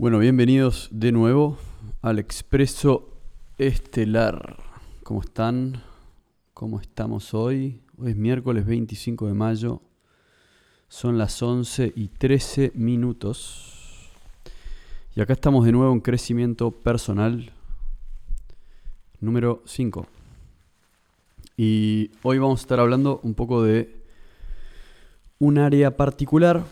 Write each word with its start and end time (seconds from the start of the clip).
Bueno, 0.00 0.18
bienvenidos 0.18 0.88
de 0.90 1.12
nuevo 1.12 1.58
al 2.00 2.18
Expreso 2.18 3.18
Estelar. 3.58 4.56
¿Cómo 5.02 5.20
están? 5.20 5.82
¿Cómo 6.54 6.80
estamos 6.80 7.34
hoy? 7.34 7.82
Hoy 7.98 8.12
es 8.12 8.16
miércoles 8.16 8.64
25 8.64 9.26
de 9.26 9.34
mayo. 9.34 9.82
Son 10.88 11.18
las 11.18 11.42
11 11.42 11.92
y 11.94 12.08
13 12.08 12.72
minutos. 12.76 14.10
Y 15.14 15.20
acá 15.20 15.34
estamos 15.34 15.66
de 15.66 15.72
nuevo 15.72 15.92
en 15.92 16.00
crecimiento 16.00 16.70
personal 16.70 17.52
número 19.20 19.62
5. 19.66 20.06
Y 21.58 22.10
hoy 22.22 22.38
vamos 22.38 22.60
a 22.60 22.62
estar 22.62 22.80
hablando 22.80 23.20
un 23.22 23.34
poco 23.34 23.62
de 23.62 24.00
un 25.38 25.58
área 25.58 25.94
particular 25.94 26.64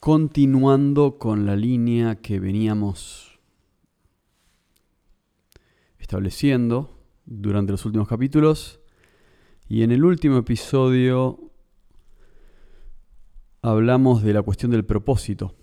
continuando 0.00 1.18
con 1.18 1.44
la 1.44 1.54
línea 1.54 2.16
que 2.16 2.40
veníamos 2.40 3.38
estableciendo 5.98 6.98
durante 7.26 7.72
los 7.72 7.84
últimos 7.84 8.08
capítulos. 8.08 8.80
Y 9.68 9.82
en 9.82 9.92
el 9.92 10.04
último 10.04 10.38
episodio 10.38 11.52
hablamos 13.62 14.22
de 14.22 14.32
la 14.32 14.42
cuestión 14.42 14.70
del 14.72 14.84
propósito. 14.84 15.54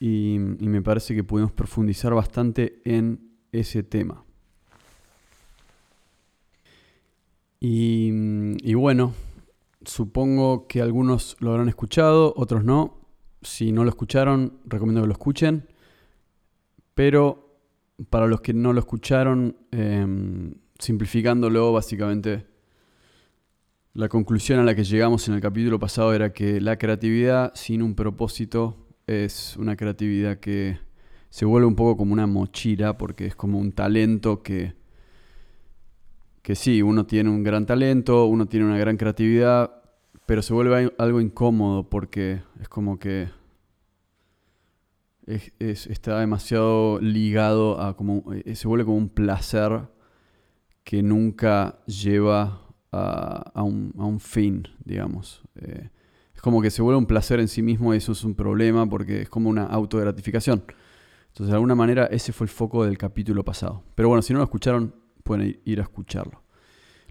Y, 0.00 0.38
me 0.38 0.82
parece 0.82 1.14
que 1.14 1.22
pudimos 1.22 1.52
profundizar 1.52 2.12
bastante 2.14 2.80
en 2.84 3.30
ese 3.52 3.82
tema. 3.82 4.24
Y, 7.60 8.74
bueno, 8.74 9.14
Supongo 9.86 10.66
que 10.66 10.80
algunos 10.80 11.36
lo 11.40 11.50
habrán 11.50 11.68
escuchado, 11.68 12.32
otros 12.36 12.64
no. 12.64 13.00
Si 13.42 13.72
no 13.72 13.84
lo 13.84 13.90
escucharon, 13.90 14.60
recomiendo 14.64 15.02
que 15.02 15.06
lo 15.08 15.12
escuchen. 15.12 15.68
Pero 16.94 17.58
para 18.10 18.26
los 18.26 18.40
que 18.40 18.54
no 18.54 18.72
lo 18.72 18.80
escucharon, 18.80 19.56
em, 19.70 20.54
simplificándolo, 20.78 21.72
básicamente, 21.72 22.46
la 23.92 24.08
conclusión 24.08 24.58
a 24.58 24.64
la 24.64 24.74
que 24.74 24.84
llegamos 24.84 25.28
en 25.28 25.34
el 25.34 25.40
capítulo 25.40 25.78
pasado 25.78 26.12
era 26.14 26.32
que 26.32 26.60
la 26.60 26.78
creatividad 26.78 27.52
sin 27.54 27.82
un 27.82 27.94
propósito 27.94 28.76
es 29.06 29.56
una 29.56 29.76
creatividad 29.76 30.38
que 30.38 30.78
se 31.30 31.44
vuelve 31.44 31.66
un 31.66 31.76
poco 31.76 31.96
como 31.96 32.12
una 32.12 32.26
mochila, 32.26 32.96
porque 32.96 33.26
es 33.26 33.36
como 33.36 33.58
un 33.58 33.72
talento 33.72 34.42
que 34.42 34.74
que 36.44 36.54
sí, 36.54 36.82
uno 36.82 37.06
tiene 37.06 37.30
un 37.30 37.42
gran 37.42 37.64
talento, 37.64 38.26
uno 38.26 38.44
tiene 38.44 38.66
una 38.66 38.76
gran 38.76 38.98
creatividad, 38.98 39.82
pero 40.26 40.42
se 40.42 40.52
vuelve 40.52 40.92
algo 40.98 41.22
incómodo 41.22 41.88
porque 41.88 42.42
es 42.60 42.68
como 42.68 42.98
que 42.98 43.30
está 45.26 46.20
demasiado 46.20 47.00
ligado 47.00 47.80
a 47.80 47.96
como, 47.96 48.30
eh, 48.34 48.54
se 48.56 48.68
vuelve 48.68 48.84
como 48.84 48.98
un 48.98 49.08
placer 49.08 49.88
que 50.84 51.02
nunca 51.02 51.78
lleva 51.86 52.60
a, 52.92 53.62
un, 53.62 54.20
fin, 54.20 54.68
digamos. 54.84 55.42
Eh, 55.54 55.88
es 56.34 56.42
como 56.42 56.60
que 56.60 56.70
se 56.70 56.82
vuelve 56.82 56.98
un 56.98 57.06
placer 57.06 57.40
en 57.40 57.48
sí 57.48 57.62
mismo 57.62 57.94
y 57.94 57.96
eso 57.96 58.12
es 58.12 58.22
un 58.22 58.34
problema 58.34 58.86
porque 58.86 59.22
es 59.22 59.30
como 59.30 59.48
una 59.48 59.64
autogratificación. 59.64 60.62
Entonces, 61.28 61.48
de 61.48 61.54
alguna 61.54 61.74
manera, 61.74 62.04
ese 62.04 62.34
fue 62.34 62.44
el 62.44 62.50
foco 62.50 62.84
del 62.84 62.98
capítulo 62.98 63.42
pasado. 63.46 63.82
Pero 63.94 64.10
bueno, 64.10 64.20
si 64.20 64.34
no 64.34 64.40
lo 64.40 64.44
escucharon, 64.44 65.03
pueden 65.24 65.60
ir 65.64 65.80
a 65.80 65.82
escucharlo. 65.82 66.42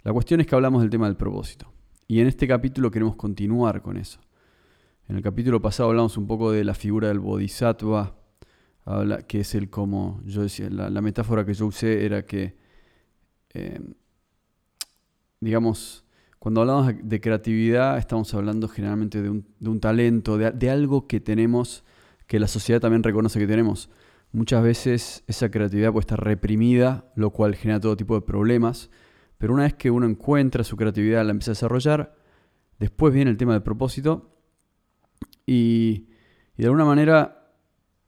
La 0.03 0.13
cuestión 0.13 0.39
es 0.39 0.47
que 0.47 0.55
hablamos 0.55 0.81
del 0.81 0.89
tema 0.89 1.07
del 1.07 1.17
propósito. 1.17 1.71
Y 2.07 2.21
en 2.21 2.27
este 2.27 2.47
capítulo 2.47 2.91
queremos 2.91 3.15
continuar 3.15 3.81
con 3.81 3.97
eso. 3.97 4.19
En 5.09 5.17
el 5.17 5.21
capítulo 5.21 5.61
pasado 5.61 5.89
hablamos 5.89 6.15
un 6.15 6.27
poco 6.27 6.51
de 6.51 6.63
la 6.63 6.73
figura 6.73 7.09
del 7.09 7.19
bodhisattva, 7.19 8.15
que 9.27 9.39
es 9.39 9.55
el 9.55 9.69
como, 9.69 10.21
yo 10.25 10.43
decía, 10.43 10.69
la, 10.69 11.01
metáfora 11.01 11.45
que 11.45 11.53
yo 11.53 11.65
usé 11.65 12.05
era 12.05 12.25
que, 12.25 12.55
em, 13.49 13.93
digamos, 15.39 16.05
cuando 16.39 16.61
hablamos 16.61 16.93
de 17.01 17.21
creatividad 17.21 17.97
estamos 17.97 18.33
hablando 18.33 18.67
generalmente 18.67 19.21
de 19.21 19.29
un, 19.29 19.79
talento, 19.79 20.37
de 20.37 20.69
algo 20.69 21.07
que 21.07 21.19
tenemos, 21.19 21.83
que 22.27 22.39
la 22.39 22.47
sociedad 22.47 22.81
también 22.81 23.03
reconoce 23.03 23.39
que 23.39 23.47
tenemos. 23.47 23.89
Muchas 24.33 24.63
veces 24.63 25.23
esa 25.27 25.51
creatividad 25.51 25.91
puede 25.91 26.01
estar 26.01 26.23
reprimida, 26.23 27.11
lo 27.15 27.29
cual 27.29 27.55
genera 27.55 27.79
todo 27.79 27.95
tipo 27.95 28.15
de 28.15 28.21
problemas. 28.21 28.89
Pero 29.37 29.53
una 29.53 29.63
vez 29.63 29.75
que 29.75 29.91
uno 29.91 30.07
encuentra 30.07 30.63
su 30.63 30.75
creatividad, 30.75 31.23
la 31.23 31.31
empieza 31.31 31.51
a 31.51 31.53
desarrollar, 31.53 32.15
después 32.79 33.13
viene 33.13 33.29
el 33.29 33.37
tema 33.37 33.53
del 33.53 33.61
propósito. 33.61 34.39
Y, 35.45 36.07
de 36.57 36.65
alguna 36.65 36.83
manera, 36.83 37.53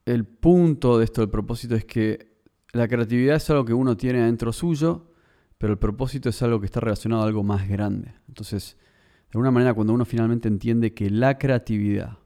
el 0.06 0.26
punto 0.26 0.98
de 0.98 1.06
esto 1.06 1.22
del 1.22 1.30
propósito 1.30 1.76
es 1.76 1.86
que 1.86 2.36
la 2.74 2.88
creatividad 2.88 3.36
es 3.36 3.48
algo 3.52 3.64
que 3.64 3.74
uno 3.74 3.96
tiene 3.96 4.22
adentro 4.22 4.52
suyo, 4.52 5.12
pero 5.60 5.74
el 5.74 5.80
propósito 5.80 6.30
es 6.30 6.42
algo 6.42 6.60
que 6.60 6.66
está 6.66 6.80
relacionado 6.80 7.22
a 7.22 7.28
algo 7.28 7.44
más 7.44 7.70
grande. 7.70 8.16
Entonces, 8.28 8.78
de 9.26 9.38
alguna 9.38 9.52
manera, 9.52 9.76
cuando 9.76 9.94
uno 9.94 10.06
finalmente 10.06 10.48
entiende 10.48 10.96
que 10.96 11.12
la 11.12 11.38
creatividad 11.38 12.18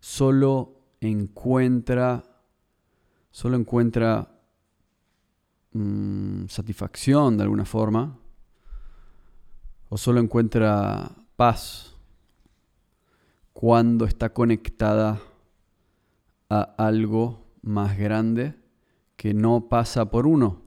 solo 0.00 0.80
encuentra, 1.00 2.24
solo 3.30 3.56
encuentra 3.56 4.28
mm, 5.72 6.46
satisfacción 6.46 7.36
de 7.36 7.44
alguna 7.44 7.64
forma, 7.64 8.18
o 9.88 9.96
solo 9.96 10.20
encuentra 10.20 11.10
paz 11.36 11.96
cuando 13.52 14.04
está 14.04 14.32
conectada 14.32 15.20
a 16.48 16.62
algo 16.78 17.46
más 17.62 17.98
grande 17.98 18.54
que 19.16 19.34
no 19.34 19.68
pasa 19.68 20.10
por 20.10 20.26
uno. 20.26 20.62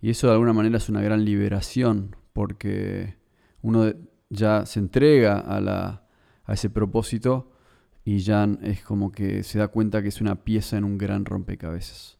Y 0.00 0.10
eso 0.10 0.26
de 0.26 0.34
alguna 0.34 0.52
manera 0.52 0.76
es 0.76 0.88
una 0.88 1.00
gran 1.00 1.24
liberación, 1.24 2.16
porque 2.32 3.16
uno 3.62 3.92
ya 4.28 4.66
se 4.66 4.80
entrega 4.80 5.38
a, 5.38 5.60
la, 5.60 6.06
a 6.44 6.52
ese 6.52 6.68
propósito 6.68 7.55
y 8.06 8.20
ya 8.20 8.48
es 8.62 8.82
como 8.82 9.10
que 9.10 9.42
se 9.42 9.58
da 9.58 9.66
cuenta 9.66 10.00
que 10.00 10.08
es 10.08 10.20
una 10.20 10.44
pieza 10.44 10.78
en 10.78 10.84
un 10.84 10.96
gran 10.96 11.24
rompecabezas. 11.24 12.18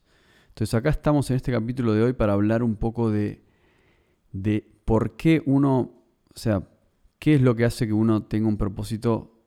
Entonces 0.49 0.73
acá 0.73 0.89
estamos 0.89 1.29
en 1.29 1.37
este 1.37 1.53
capítulo 1.53 1.93
de 1.93 2.03
hoy 2.03 2.13
para 2.13 2.33
hablar 2.33 2.61
un 2.61 2.75
poco 2.75 3.09
de, 3.09 3.41
de 4.33 4.69
por 4.83 5.15
qué 5.15 5.41
uno 5.45 5.97
o 6.37 6.39
sea, 6.39 6.61
¿qué 7.17 7.33
es 7.33 7.41
lo 7.41 7.55
que 7.55 7.65
hace 7.65 7.87
que 7.87 7.93
uno 7.93 8.21
tenga 8.21 8.47
un 8.47 8.57
propósito 8.57 9.41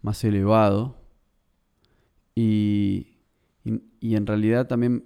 más 0.00 0.24
elevado? 0.24 0.96
Y, 2.34 3.08
en 3.64 4.26
realidad 4.26 4.68
también 4.68 5.04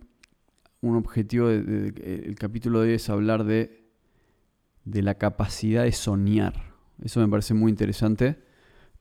un 0.81 0.95
objetivo 0.95 1.49
del 1.49 2.37
capítulo 2.39 2.83
de 2.83 2.91
hoy 2.91 2.95
es 2.95 3.11
hablar 3.11 3.43
de, 3.43 3.91
de 4.85 5.03
la 5.03 5.15
capacidad 5.15 5.83
de 5.83 5.91
soñar. 5.91 6.75
Eso 7.03 7.19
me 7.19 7.27
parece 7.27 7.53
muy 7.53 7.71
interesante 7.71 8.46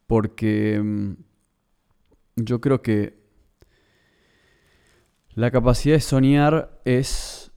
porque 0.07 0.81
mm, 0.81 1.13
yo 2.35 2.61
creo 2.61 2.81
que 2.81 3.17
la 5.33 5.51
capacidad 5.51 5.95
de 5.95 6.01
soñar 6.01 6.81
es 6.85 7.51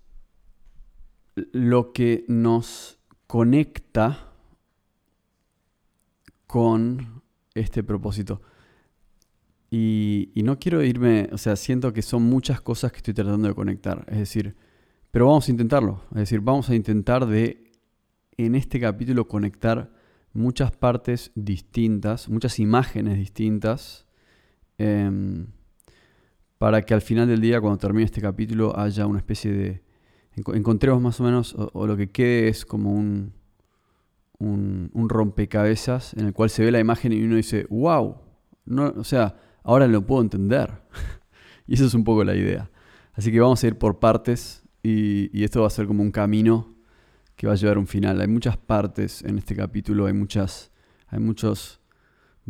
lo 1.52 1.92
que 1.92 2.24
nos 2.28 2.98
conecta 3.26 4.32
con 6.46 7.22
este 7.54 7.84
propósito. 7.84 8.42
Y, 9.70 10.32
no 10.36 10.58
quiero 10.58 10.82
irme, 10.82 11.28
o 11.30 11.38
sea, 11.38 11.54
siento 11.56 11.92
que 11.92 12.00
son 12.00 12.22
muchas 12.22 12.60
cosas 12.60 12.90
que 12.90 12.98
estoy 12.98 13.14
tratando 13.14 13.48
de 13.48 13.54
conectar. 13.54 14.04
Es 14.08 14.18
decir, 14.18 14.56
pero 15.10 15.26
vamos 15.26 15.46
a 15.46 15.50
intentarlo. 15.50 16.02
Es 16.12 16.16
decir, 16.18 16.40
vamos 16.40 16.70
a 16.70 16.74
intentar 16.74 17.26
de, 17.26 17.70
en 18.38 18.54
este 18.54 18.80
capítulo, 18.80 19.28
conectar 19.28 19.92
muchas 20.38 20.70
partes 20.72 21.32
distintas, 21.34 22.28
muchas 22.28 22.58
imágenes 22.58 23.18
distintas, 23.18 24.06
em, 24.78 25.48
para 26.58 26.82
que 26.82 26.94
al 26.94 27.02
final 27.02 27.28
del 27.28 27.40
día, 27.40 27.60
cuando 27.60 27.78
termine 27.78 28.04
este 28.04 28.20
capítulo, 28.20 28.78
haya 28.78 29.06
una 29.06 29.18
especie 29.18 29.52
de 29.52 29.88
encontremos 30.54 31.02
más 31.02 31.20
o 31.20 31.24
menos, 31.24 31.54
o, 31.56 31.86
lo 31.86 31.96
que 31.96 32.10
quede 32.10 32.48
es 32.48 32.64
como 32.64 32.92
un, 32.92 33.32
un, 34.38 35.08
rompecabezas 35.08 36.14
en 36.14 36.26
el 36.26 36.32
cual 36.32 36.50
se 36.50 36.64
ve 36.64 36.70
la 36.70 36.78
imagen 36.78 37.12
y 37.12 37.22
uno 37.22 37.36
dice, 37.36 37.66
wow, 37.70 38.16
no, 38.64 38.94
o 38.96 39.04
sea, 39.04 39.36
ahora 39.64 39.86
lo 39.86 40.06
puedo 40.06 40.22
entender. 40.22 40.82
y 41.66 41.74
eso 41.74 41.86
es 41.86 41.94
un 41.94 42.04
poco 42.04 42.24
la 42.24 42.34
idea. 42.34 42.70
Así 43.14 43.32
que 43.32 43.40
vamos 43.40 43.62
a 43.62 43.66
ir 43.66 43.78
por 43.78 43.98
partes 43.98 44.62
y, 44.82 45.42
esto 45.42 45.62
va 45.62 45.66
a 45.66 45.70
ser 45.70 45.86
como 45.86 46.02
un 46.02 46.12
camino 46.12 46.74
que 47.38 47.46
va 47.46 47.52
a 47.52 47.56
llevar 47.56 47.78
un 47.78 47.86
final. 47.86 48.20
Hay 48.20 48.26
muchas 48.26 48.56
partes 48.56 49.22
en 49.22 49.38
este 49.38 49.54
capítulo, 49.54 50.06
hay 50.06 50.12
muchas, 50.12 50.72
hay 51.06 51.20
muchos, 51.20 51.80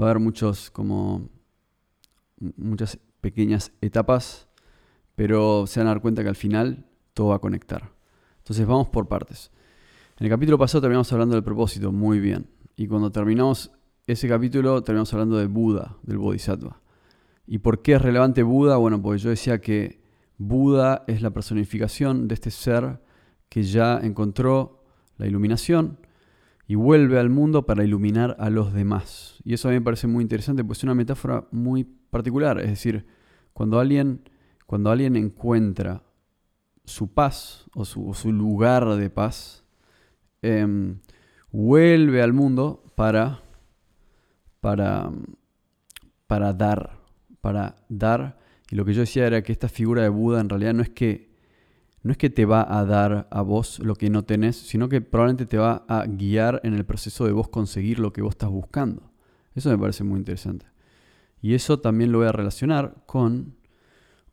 va 0.00 0.06
a 0.06 0.10
haber 0.10 0.20
muchos 0.20 0.70
como 0.70 1.28
muchas 2.56 2.98
pequeñas 3.20 3.70
etapas, 3.82 4.48
pero 5.14 5.66
se 5.66 5.80
van 5.80 5.88
a 5.88 5.90
dar 5.90 6.00
cuenta 6.00 6.22
que 6.22 6.30
al 6.30 6.36
final 6.36 6.86
todo 7.12 7.28
va 7.28 7.36
a 7.36 7.38
conectar. 7.38 7.92
Entonces 8.38 8.66
vamos 8.66 8.88
por 8.88 9.08
partes. 9.08 9.50
En 10.18 10.24
el 10.24 10.30
capítulo 10.30 10.56
pasado 10.56 10.80
terminamos 10.80 11.12
hablando 11.12 11.34
del 11.34 11.44
propósito, 11.44 11.92
muy 11.92 12.18
bien. 12.18 12.48
Y 12.74 12.86
cuando 12.86 13.12
terminamos 13.12 13.70
ese 14.06 14.26
capítulo, 14.26 14.82
terminamos 14.82 15.12
hablando 15.12 15.36
de 15.36 15.48
Buda, 15.48 15.98
del 16.02 16.16
Bodhisattva. 16.16 16.80
¿Y 17.46 17.58
por 17.58 17.82
qué 17.82 17.96
es 17.96 18.00
relevante 18.00 18.42
Buda? 18.42 18.78
Bueno, 18.78 19.02
porque 19.02 19.18
yo 19.18 19.28
decía 19.28 19.60
que 19.60 20.00
Buda 20.38 21.04
es 21.08 21.20
la 21.20 21.28
personificación 21.28 22.26
de 22.26 22.34
este 22.34 22.50
ser 22.50 23.02
que 23.50 23.62
ya 23.62 23.98
encontró 23.98 24.77
la 25.18 25.26
iluminación 25.26 25.98
y 26.66 26.74
vuelve 26.74 27.18
al 27.18 27.30
mundo 27.30 27.66
para 27.66 27.84
iluminar 27.84 28.36
a 28.38 28.50
los 28.50 28.72
demás. 28.72 29.38
Y 29.44 29.54
eso 29.54 29.68
a 29.68 29.72
mí 29.72 29.78
me 29.78 29.84
parece 29.84 30.06
muy 30.06 30.22
interesante, 30.22 30.64
pues 30.64 30.78
es 30.78 30.84
una 30.84 30.94
metáfora 30.94 31.46
muy 31.50 31.84
particular. 31.84 32.60
Es 32.60 32.68
decir, 32.68 33.06
cuando 33.52 33.80
alguien, 33.80 34.20
cuando 34.66 34.90
alguien 34.90 35.16
encuentra 35.16 36.02
su 36.84 37.12
paz 37.12 37.66
o 37.74 37.84
su, 37.84 38.32
lugar 38.32 38.86
de 38.96 39.10
paz, 39.10 39.64
em, 40.42 41.00
vuelve 41.50 42.22
al 42.22 42.32
mundo 42.32 42.84
para, 42.94 43.40
para, 44.60 45.10
para 46.26 46.52
dar, 46.52 47.00
para 47.40 47.76
dar. 47.88 48.38
Y 48.70 48.76
lo 48.76 48.84
que 48.84 48.92
yo 48.92 49.00
decía 49.00 49.26
era 49.26 49.42
que 49.42 49.52
esta 49.52 49.68
figura 49.68 50.02
de 50.02 50.10
Buda 50.10 50.40
en 50.40 50.48
realidad 50.50 50.74
no 50.74 50.82
es 50.82 50.90
que, 50.90 51.27
no 52.02 52.12
es 52.12 52.18
que 52.18 52.30
te 52.30 52.44
va 52.44 52.66
a 52.78 52.84
dar 52.84 53.28
a 53.30 53.42
vos 53.42 53.80
lo 53.80 53.94
que 53.96 54.10
no 54.10 54.24
tenés, 54.24 54.56
sino 54.56 54.88
que 54.88 55.00
probablemente 55.00 55.46
te 55.46 55.58
va 55.58 55.84
a 55.88 56.06
guiar 56.06 56.60
en 56.64 56.74
el 56.74 56.84
proceso 56.84 57.26
de 57.26 57.32
vos 57.32 57.48
conseguir 57.48 57.98
lo 57.98 58.12
que 58.12 58.22
vos 58.22 58.32
estás 58.32 58.50
buscando. 58.50 59.10
Eso 59.54 59.70
me 59.70 59.78
parece 59.78 60.04
muy 60.04 60.18
interesante. 60.18 60.66
Y 61.40 61.54
eso 61.54 61.80
también 61.80 62.12
lo 62.12 62.18
voy 62.18 62.28
a 62.28 62.32
relacionar 62.32 63.02
con 63.06 63.56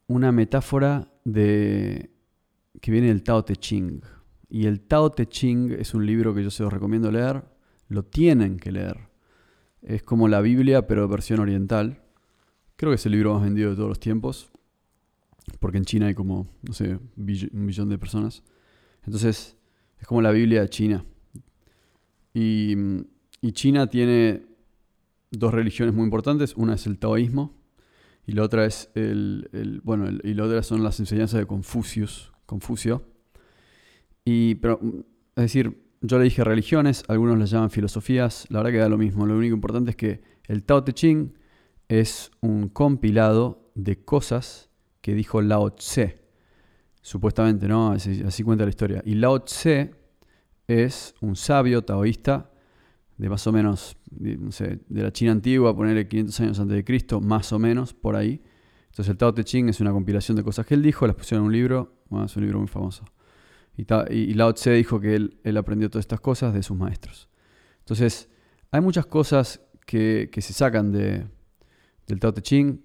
una 0.07 0.31
metáfora 0.31 1.11
de, 1.23 2.11
que 2.81 2.91
viene 2.91 3.07
del 3.07 3.23
Tao 3.23 3.43
Te 3.43 3.55
Ching. 3.55 4.01
Y 4.49 4.67
el 4.67 4.81
Tao 4.81 5.11
Te 5.11 5.27
Ching 5.27 5.71
es 5.71 5.93
un 5.93 6.05
libro 6.05 6.33
que 6.33 6.43
yo 6.43 6.51
se 6.51 6.63
los 6.63 6.71
recomiendo 6.71 7.11
leer. 7.11 7.43
Lo 7.87 8.03
tienen 8.03 8.57
que 8.57 8.71
leer. 8.71 9.09
Es 9.81 10.03
como 10.03 10.27
la 10.27 10.41
Biblia, 10.41 10.87
pero 10.87 11.07
versión 11.07 11.39
oriental. 11.39 12.01
Creo 12.75 12.91
que 12.91 12.95
es 12.95 13.05
el 13.05 13.13
libro 13.13 13.33
más 13.33 13.43
vendido 13.43 13.71
de 13.71 13.75
todos 13.75 13.89
los 13.89 13.99
tiempos. 13.99 14.51
Porque 15.59 15.77
en 15.77 15.85
China 15.85 16.07
hay 16.07 16.13
como, 16.13 16.47
no 16.63 16.73
sé, 16.73 16.97
un 17.17 17.65
millón 17.65 17.89
de 17.89 17.97
personas. 17.97 18.43
Entonces, 19.05 19.55
es 19.99 20.07
como 20.07 20.21
la 20.21 20.31
Biblia 20.31 20.61
de 20.61 20.69
China. 20.69 21.05
Y, 22.33 22.75
China 23.53 23.87
tiene 23.87 24.43
dos 25.29 25.53
religiones 25.53 25.93
muy 25.93 26.03
importantes. 26.03 26.55
Una 26.55 26.75
es 26.75 26.87
el 26.87 26.97
taoísmo 26.97 27.53
y 28.25 28.31
la 28.31 28.43
otra 28.43 28.65
es 28.65 28.89
el, 28.95 29.81
bueno, 29.83 30.09
y 30.23 30.33
la 30.33 30.45
otra 30.45 30.63
son 30.63 30.83
las 30.83 30.99
enseñanzas 30.99 31.39
de 31.39 31.45
Confucius, 31.45 32.33
Confucio. 32.45 33.05
Y, 34.25 34.59
es 35.35 35.43
decir, 35.43 35.85
yo 36.01 36.17
le 36.17 36.25
dije 36.25 36.43
religiones, 36.43 37.03
algunos 37.07 37.37
las 37.37 37.51
llaman 37.51 37.69
filosofías, 37.69 38.45
la 38.49 38.59
verdad 38.59 38.71
que 38.71 38.77
da 38.79 38.89
lo 38.89 38.97
mismo. 38.97 39.25
Lo 39.25 39.37
único 39.37 39.55
importante 39.55 39.91
es 39.91 39.95
que 39.95 40.21
el 40.45 40.63
Tao 40.63 40.83
Te 40.83 40.93
Ching 40.93 41.33
es 41.87 42.31
un 42.41 42.69
compilado 42.69 43.71
de 43.75 44.03
cosas 44.03 44.69
que 45.05 45.13
dijo 45.13 45.39
Lao 45.39 45.69
Tse. 45.69 46.17
Supuestamente, 46.99 47.67
¿no? 47.67 47.91
Así, 47.91 48.43
cuenta 48.43 48.63
la 48.63 48.71
historia. 48.71 49.03
Y 49.05 49.13
Lao 49.13 49.39
Tse 49.43 49.93
es 50.67 51.13
un 51.21 51.35
sabio 51.35 51.83
taoísta 51.83 52.49
de 53.15 53.29
más 53.29 53.45
o 53.45 53.51
menos, 53.51 53.97
no 54.09 54.51
sé, 54.51 54.79
de 54.89 55.03
la 55.03 55.13
China 55.13 55.33
antigua, 55.33 55.75
ponerle 55.75 56.07
500 56.07 56.39
años 56.39 56.59
antes 56.59 56.77
de 56.77 56.83
Cristo, 56.83 57.21
más 57.21 57.53
o 57.53 57.59
menos, 57.59 57.93
por 57.93 58.15
ahí. 58.15 58.41
Entonces 58.85 59.11
el 59.11 59.17
Tao 59.17 59.31
Te 59.31 59.43
Ching 59.43 59.69
es 59.69 59.79
una 59.79 59.91
compilación 59.91 60.37
de 60.37 60.43
cosas 60.43 60.65
que 60.65 60.73
él 60.73 60.81
dijo, 60.81 61.05
las 61.05 61.15
pusieron 61.15 61.43
en 61.43 61.47
un 61.49 61.53
libro, 61.53 61.99
bueno, 62.09 62.25
es 62.25 62.35
un 62.35 62.41
libro 62.41 62.57
muy 62.57 62.67
famoso. 62.67 63.05
Y, 63.77 64.33
Lao 64.33 64.55
Tse 64.55 64.71
dijo 64.71 64.99
que 64.99 65.13
él, 65.13 65.55
aprendió 65.55 65.87
todas 65.87 66.05
estas 66.05 66.19
cosas 66.19 66.51
de 66.51 66.63
sus 66.63 66.75
maestros. 66.75 67.29
Entonces, 67.77 68.27
hay 68.71 68.81
muchas 68.81 69.05
cosas 69.05 69.61
que, 69.85 70.31
se 70.35 70.53
sacan 70.53 70.91
de, 70.91 71.27
del 72.07 72.19
Tao 72.19 72.33
Te 72.33 72.41
Ching. 72.41 72.81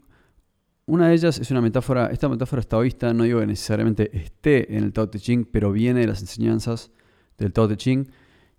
Una 0.90 1.06
de 1.06 1.14
ellas 1.14 1.38
es 1.38 1.52
una 1.52 1.60
metáfora, 1.60 2.06
esta 2.06 2.28
metáfora 2.28 2.62
taoísta, 2.62 3.14
no 3.14 3.22
digo 3.22 3.38
que 3.38 3.46
necesariamente 3.46 4.10
esté 4.12 4.76
en 4.76 4.82
el 4.82 4.92
Tao 4.92 5.08
Te 5.08 5.20
Ching, 5.20 5.44
pero 5.44 5.70
viene 5.70 6.00
de 6.00 6.08
las 6.08 6.20
enseñanzas 6.20 6.90
del 7.38 7.52
Tao 7.52 7.68
Te 7.68 7.76
Ching 7.76 8.10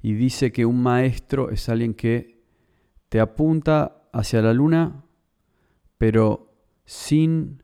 y 0.01 0.13
dice 0.13 0.53
que 0.53 0.65
un 0.65 0.81
maestro 0.81 1.49
es 1.49 1.67
alguien 1.67 1.93
que 1.93 2.41
te 3.09 3.19
apunta 3.19 4.07
hacia 4.13 4.41
la 4.41 4.53
luna, 4.53 5.03
pero 5.97 6.55
sin 6.85 7.63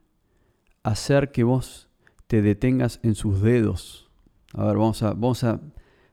hacer 0.83 1.31
que 1.31 1.45
vos 1.45 1.89
te 2.27 2.41
detengas 2.41 2.99
en 3.03 3.15
sus 3.15 3.41
dedos. 3.41 4.11
A 4.53 4.65
ver, 4.65 4.75
vamos 4.75 5.01
a, 5.01 5.13
vamos 5.13 5.45
a, 5.45 5.61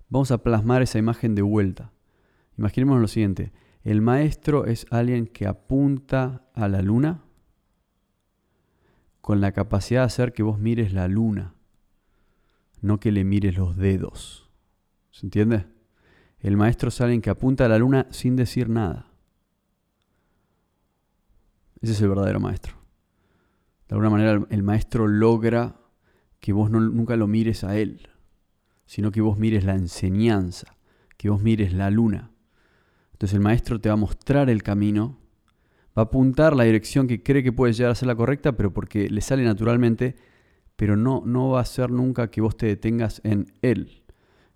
vamos 0.09 0.31
a 0.31 0.45
plasmar 0.45 0.81
esa 0.81 1.01
imagen 1.01 1.35
de 1.35 1.43
vuelta. 1.43 1.91
Imaginemos 2.57 3.01
lo 3.01 3.09
siguiente. 3.09 3.53
El 3.83 4.01
maestro 4.01 4.65
es 4.65 4.87
alguien 4.91 5.27
que 5.27 5.49
apunta 5.49 6.47
a 6.55 6.69
la 6.69 6.83
luna 6.83 7.25
con 9.25 9.41
la 9.41 9.53
capacidad 9.53 10.03
de 10.03 10.05
hacer 10.05 10.35
que 10.35 10.43
vos 10.43 10.59
mires 10.59 10.93
la 10.93 11.09
luna, 11.09 11.55
no 12.83 13.01
que 13.01 13.11
le 13.11 13.25
mires 13.25 13.57
los 13.57 13.75
dedos. 13.75 14.51
¿Se 15.13 15.25
entiende? 15.25 15.65
El 16.41 16.59
maestro 16.59 16.91
es 16.91 17.01
alguien 17.01 17.23
que 17.23 17.31
apunta 17.31 17.65
a 17.65 17.69
la 17.71 17.79
luna 17.79 18.07
sin 18.11 18.37
decir 18.37 18.69
nada. 18.69 19.07
Ese 21.81 21.93
es 21.93 22.03
el 22.03 22.11
verdadero 22.11 22.39
maestro. 22.39 22.75
De 23.89 23.95
alguna 23.95 24.11
manera 24.11 24.47
el 24.51 24.63
maestro 24.63 25.07
logra 25.09 25.75
que 26.39 26.53
vos 26.53 26.71
nunca 26.71 27.17
lo 27.17 27.27
mires 27.27 27.65
a 27.65 27.79
él, 27.79 28.11
sino 28.85 29.11
que 29.11 29.23
vos 29.23 29.39
mires 29.39 29.65
la 29.65 29.75
enseñanza, 29.75 30.77
que 31.17 31.31
vos 31.31 31.41
mires 31.41 31.73
la 31.73 31.89
luna. 31.91 32.31
Entonces 33.13 33.37
el 33.37 33.41
maestro 33.41 33.81
te 33.81 33.89
va 33.89 33.95
a 33.95 33.97
mostrar 33.97 34.51
el 34.51 34.63
camino, 34.63 35.17
va 35.97 36.03
a 36.03 36.05
apuntar 36.07 36.57
la 36.57 36.65
dirección 36.65 37.07
que 37.07 37.23
cree 37.23 37.43
que 37.43 37.53
puede 37.53 37.73
llegar 37.73 37.93
a 37.93 37.95
ser 37.95 38.09
la 38.09 38.17
correcta, 38.17 38.57
pero 38.57 38.73
porque 38.73 39.09
le 39.09 39.21
sale 39.21 39.45
naturalmente, 39.45 40.17
pero 40.77 40.97
no, 40.97 41.23
no 41.25 41.51
va 41.51 41.61
a 41.61 41.65
ser 41.65 41.91
nunca 41.91 42.31
que 42.31 42.41
vos 42.41 42.57
te 42.57 42.67
detengas 42.67 43.21
en 43.25 43.53
él. 43.63 44.03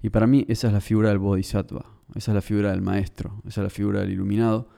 Y 0.03 0.11
para 0.11 0.27
mí 0.27 0.45
esa 0.49 0.69
es 0.69 0.73
la 0.73 0.81
figura 0.81 1.11
del 1.11 1.19
bodhisattva, 1.19 1.87
esa 2.15 2.31
es 2.33 2.35
la 2.35 2.43
figura 2.43 2.71
del 2.71 2.83
maestro, 2.83 3.43
esa 3.47 3.61
es 3.61 3.65
la 3.65 3.71
figura 3.71 4.01
del 4.01 4.13
iluminado, 4.13 4.69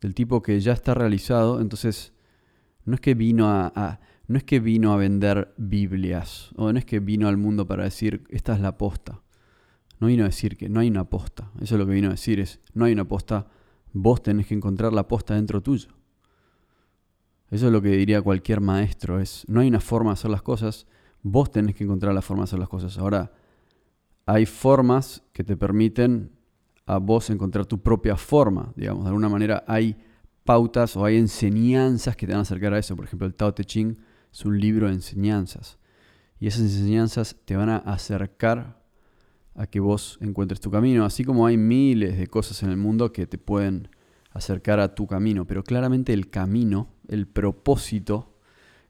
del 0.00 0.14
tipo 0.14 0.42
que 0.42 0.58
ya 0.60 0.72
está 0.72 0.94
realizado, 0.94 1.60
entonces 1.60 2.12
no 2.84 2.94
es 2.94 3.00
que 3.00 3.14
vino 3.14 3.48
a, 3.48 4.00
no 4.26 4.38
es 4.38 4.44
que 4.44 4.60
vino 4.60 4.92
a 4.92 4.96
vender 4.96 5.54
Biblias, 5.56 6.50
o 6.56 6.72
no 6.72 6.78
es 6.78 6.84
que 6.84 7.00
vino 7.00 7.28
al 7.28 7.36
mundo 7.36 7.66
para 7.66 7.84
decir, 7.84 8.24
esta 8.30 8.54
es 8.54 8.60
la 8.60 8.78
posta. 8.78 9.22
No 9.98 10.06
vino 10.06 10.22
a 10.24 10.28
decir 10.28 10.56
que 10.56 10.70
no 10.70 10.80
hay 10.80 10.88
una 10.88 11.10
posta, 11.10 11.50
eso 11.60 11.74
es 11.74 11.78
lo 11.78 11.86
que 11.86 11.92
vino 11.92 12.08
a 12.08 12.12
decir, 12.12 12.40
es, 12.40 12.60
no 12.72 12.86
hay 12.86 12.92
una 12.94 13.06
posta, 13.06 13.48
vos 13.92 14.22
tenés 14.22 14.46
que 14.46 14.54
encontrar 14.54 14.94
la 14.94 15.06
posta 15.08 15.34
dentro 15.34 15.62
tuyo. 15.62 15.88
Eso 17.50 17.66
es 17.66 17.72
lo 17.72 17.82
que 17.82 17.90
diría 17.90 18.22
cualquier 18.22 18.60
maestro, 18.60 19.20
es, 19.20 19.44
no 19.48 19.60
hay 19.60 19.68
una 19.68 19.80
forma 19.80 20.10
de 20.10 20.14
hacer 20.14 20.30
las 20.30 20.42
cosas, 20.42 20.86
vos 21.22 21.50
tenés 21.50 21.74
que 21.74 21.84
encontrar 21.84 22.14
la 22.14 22.22
forma 22.22 22.42
de 22.42 22.44
hacer 22.44 22.58
las 22.58 22.68
cosas. 22.68 22.96
Ahora, 22.96 23.32
hay 24.26 24.46
formas 24.46 25.22
que 25.32 25.42
te 25.42 25.56
permiten 25.56 26.30
a 26.86 26.98
vos 26.98 27.30
encontrar 27.30 27.66
tu 27.66 27.80
propia 27.80 28.16
forma, 28.16 28.72
digamos. 28.76 29.04
De 29.04 29.08
alguna 29.08 29.28
manera 29.28 29.64
hay 29.66 29.96
pautas 30.44 30.96
o 30.96 31.04
hay 31.04 31.16
enseñanzas 31.16 32.16
que 32.16 32.26
te 32.26 32.32
van 32.32 32.40
a 32.40 32.42
acercar 32.42 32.74
a 32.74 32.78
eso. 32.78 32.96
Por 32.96 33.04
ejemplo, 33.04 33.26
el 33.26 33.34
Tao 33.34 33.52
Te 33.52 33.64
Ching 33.64 33.98
es 34.32 34.44
un 34.44 34.58
libro 34.58 34.86
de 34.86 34.94
enseñanzas. 34.94 35.78
Y 36.38 36.46
esas 36.46 36.62
enseñanzas 36.62 37.36
te 37.44 37.56
van 37.56 37.68
a 37.68 37.76
acercar 37.78 38.80
a 39.54 39.66
que 39.66 39.80
vos 39.80 40.18
encuentres 40.20 40.60
tu 40.60 40.70
camino, 40.70 41.04
así 41.04 41.24
como 41.24 41.46
hay 41.46 41.56
miles 41.56 42.16
de 42.16 42.26
cosas 42.28 42.62
en 42.62 42.70
el 42.70 42.76
mundo 42.76 43.12
que 43.12 43.26
te 43.26 43.36
pueden 43.36 43.88
acercar 44.32 44.80
a 44.80 44.94
tu 44.94 45.06
camino, 45.06 45.44
pero 45.44 45.64
claramente 45.64 46.12
el 46.12 46.30
camino, 46.30 46.88
el 47.10 47.26
propósito, 47.26 48.34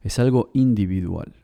es 0.02 0.18
algo 0.18 0.50
individual 0.54 1.34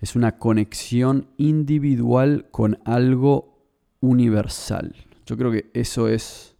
es 0.00 0.14
una 0.14 0.38
conexión 0.38 1.28
individual 1.36 2.46
con 2.50 2.78
algo 2.84 3.58
universal. 4.00 4.94
Yo 5.24 5.36
creo 5.36 5.50
que 5.50 5.70
eso 5.74 6.08
es, 6.08 6.54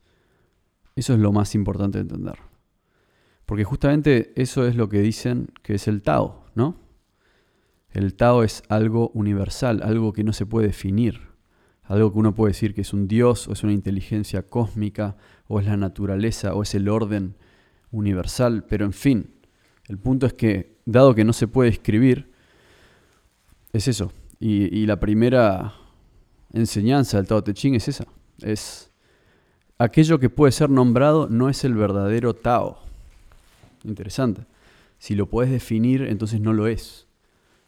eso 0.96 1.14
es 1.14 1.20
lo 1.20 1.32
más 1.32 1.54
importante 1.54 1.98
de 1.98 2.02
entender. 2.02 2.36
Porque 3.44 3.64
justamente 3.64 4.32
eso 4.40 4.66
es 4.66 4.74
lo 4.74 4.88
que 4.88 5.00
dicen 5.00 5.48
que 5.62 5.74
es 5.74 5.86
el 5.86 6.02
Tao, 6.02 6.46
¿no? 6.54 6.76
El 7.90 8.14
Tao 8.14 8.42
es 8.42 8.62
algo 8.68 9.10
universal, 9.14 9.82
algo 9.82 10.12
que 10.12 10.24
no 10.24 10.32
se 10.32 10.46
puede 10.46 10.66
definir, 10.66 11.20
algo 11.84 12.12
que 12.12 12.18
uno 12.18 12.34
puede 12.34 12.50
decir 12.50 12.74
que 12.74 12.80
es 12.80 12.92
un 12.92 13.06
Dios 13.06 13.46
o 13.46 13.52
es 13.52 13.62
una 13.62 13.72
inteligencia 13.72 14.42
cósmica 14.42 15.16
o 15.46 15.60
es 15.60 15.66
la 15.66 15.76
naturaleza 15.76 16.54
o 16.54 16.62
es 16.62 16.74
el 16.74 16.88
orden 16.88 17.36
universal, 17.96 18.64
pero 18.68 18.84
en 18.84 18.92
fin, 18.92 19.30
el 19.88 19.98
punto 19.98 20.26
es 20.26 20.34
que 20.34 20.76
dado 20.84 21.14
que 21.14 21.24
no 21.24 21.32
se 21.32 21.48
puede 21.48 21.70
escribir, 21.70 22.30
es 23.72 23.88
eso. 23.88 24.12
Y, 24.38 24.84
la 24.86 25.00
primera 25.00 25.74
enseñanza 26.52 27.16
del 27.16 27.26
Tao 27.26 27.42
Te 27.42 27.54
Ching 27.54 27.74
es 27.74 27.88
esa. 27.88 28.06
Es 28.42 28.90
aquello 29.78 30.18
que 30.18 30.28
puede 30.28 30.52
ser 30.52 30.68
nombrado 30.68 31.28
no 31.28 31.48
es 31.48 31.64
el 31.64 31.74
verdadero 31.74 32.34
Tao. 32.34 32.78
Interesante. 33.84 34.42
Si 34.98 35.14
lo 35.14 35.26
puedes 35.26 35.50
definir, 35.50 36.02
entonces 36.02 36.40
no 36.40 36.52
lo 36.52 36.66
es. 36.66 37.06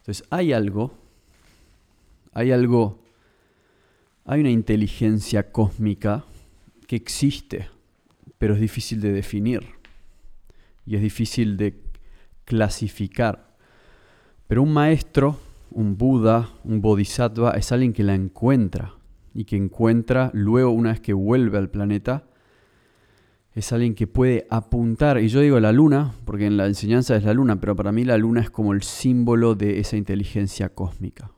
Entonces 0.01 0.25
hay 0.29 0.53
algo, 0.53 0.93
hay 2.33 2.51
algo, 2.51 2.99
hay 4.25 4.41
una 4.41 4.51
inteligencia 4.51 5.51
cósmica 5.51 6.23
que 6.87 6.95
existe, 6.95 7.67
pero 8.37 8.53
es 8.53 8.61
difícil 8.61 9.01
de 9.01 9.11
definir. 9.11 9.78
Y 10.89 10.95
es 10.95 11.03
difícil 11.03 11.55
de 11.55 11.83
clasificar. 12.45 13.55
Pero 14.47 14.63
un 14.63 14.73
maestro, 14.73 15.37
un 15.69 15.99
Buda, 15.99 16.49
un 16.63 16.81
Bodhisattva, 16.81 17.51
es 17.51 17.71
alguien 17.71 17.93
que 17.93 18.01
la 18.01 18.15
encuentra 18.15 18.95
y 19.35 19.45
que 19.45 19.55
encuentra 19.55 20.31
luego 20.33 20.71
una 20.71 20.89
vez 20.89 20.99
que 20.99 21.13
vuelve 21.13 21.59
al 21.59 21.69
planeta, 21.69 22.25
es 23.53 23.71
alguien 23.71 23.93
que 23.93 24.07
puede 24.07 24.47
apuntar, 24.49 25.19
y 25.19 25.27
yo 25.27 25.41
digo 25.41 25.59
la 25.59 25.71
luna, 25.71 26.15
porque 26.25 26.47
en 26.47 26.57
la 26.57 26.65
enseñanza 26.65 27.15
es 27.15 27.23
la 27.23 27.35
luna, 27.35 27.59
pero 27.59 27.75
para 27.75 27.91
mí 27.91 28.03
la 28.03 28.17
luna 28.17 28.41
es 28.41 28.49
como 28.49 28.73
el 28.73 28.81
símbolo 28.81 29.53
de 29.53 29.79
esa 29.79 29.95
inteligencia 29.95 30.69
cósmica. 30.69 31.31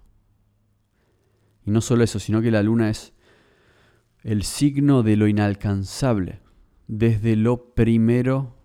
Y 1.65 1.71
no 1.71 1.81
solo 1.81 2.05
eso, 2.05 2.19
sino 2.19 2.41
que 2.41 2.51
la 2.51 2.63
luna 2.63 2.89
es 2.89 3.11
el 4.23 4.43
signo 4.43 5.03
de 5.03 5.17
lo 5.17 5.27
inalcanzable, 5.27 6.39
desde 6.87 7.35
lo 7.35 7.73
primero, 7.73 8.60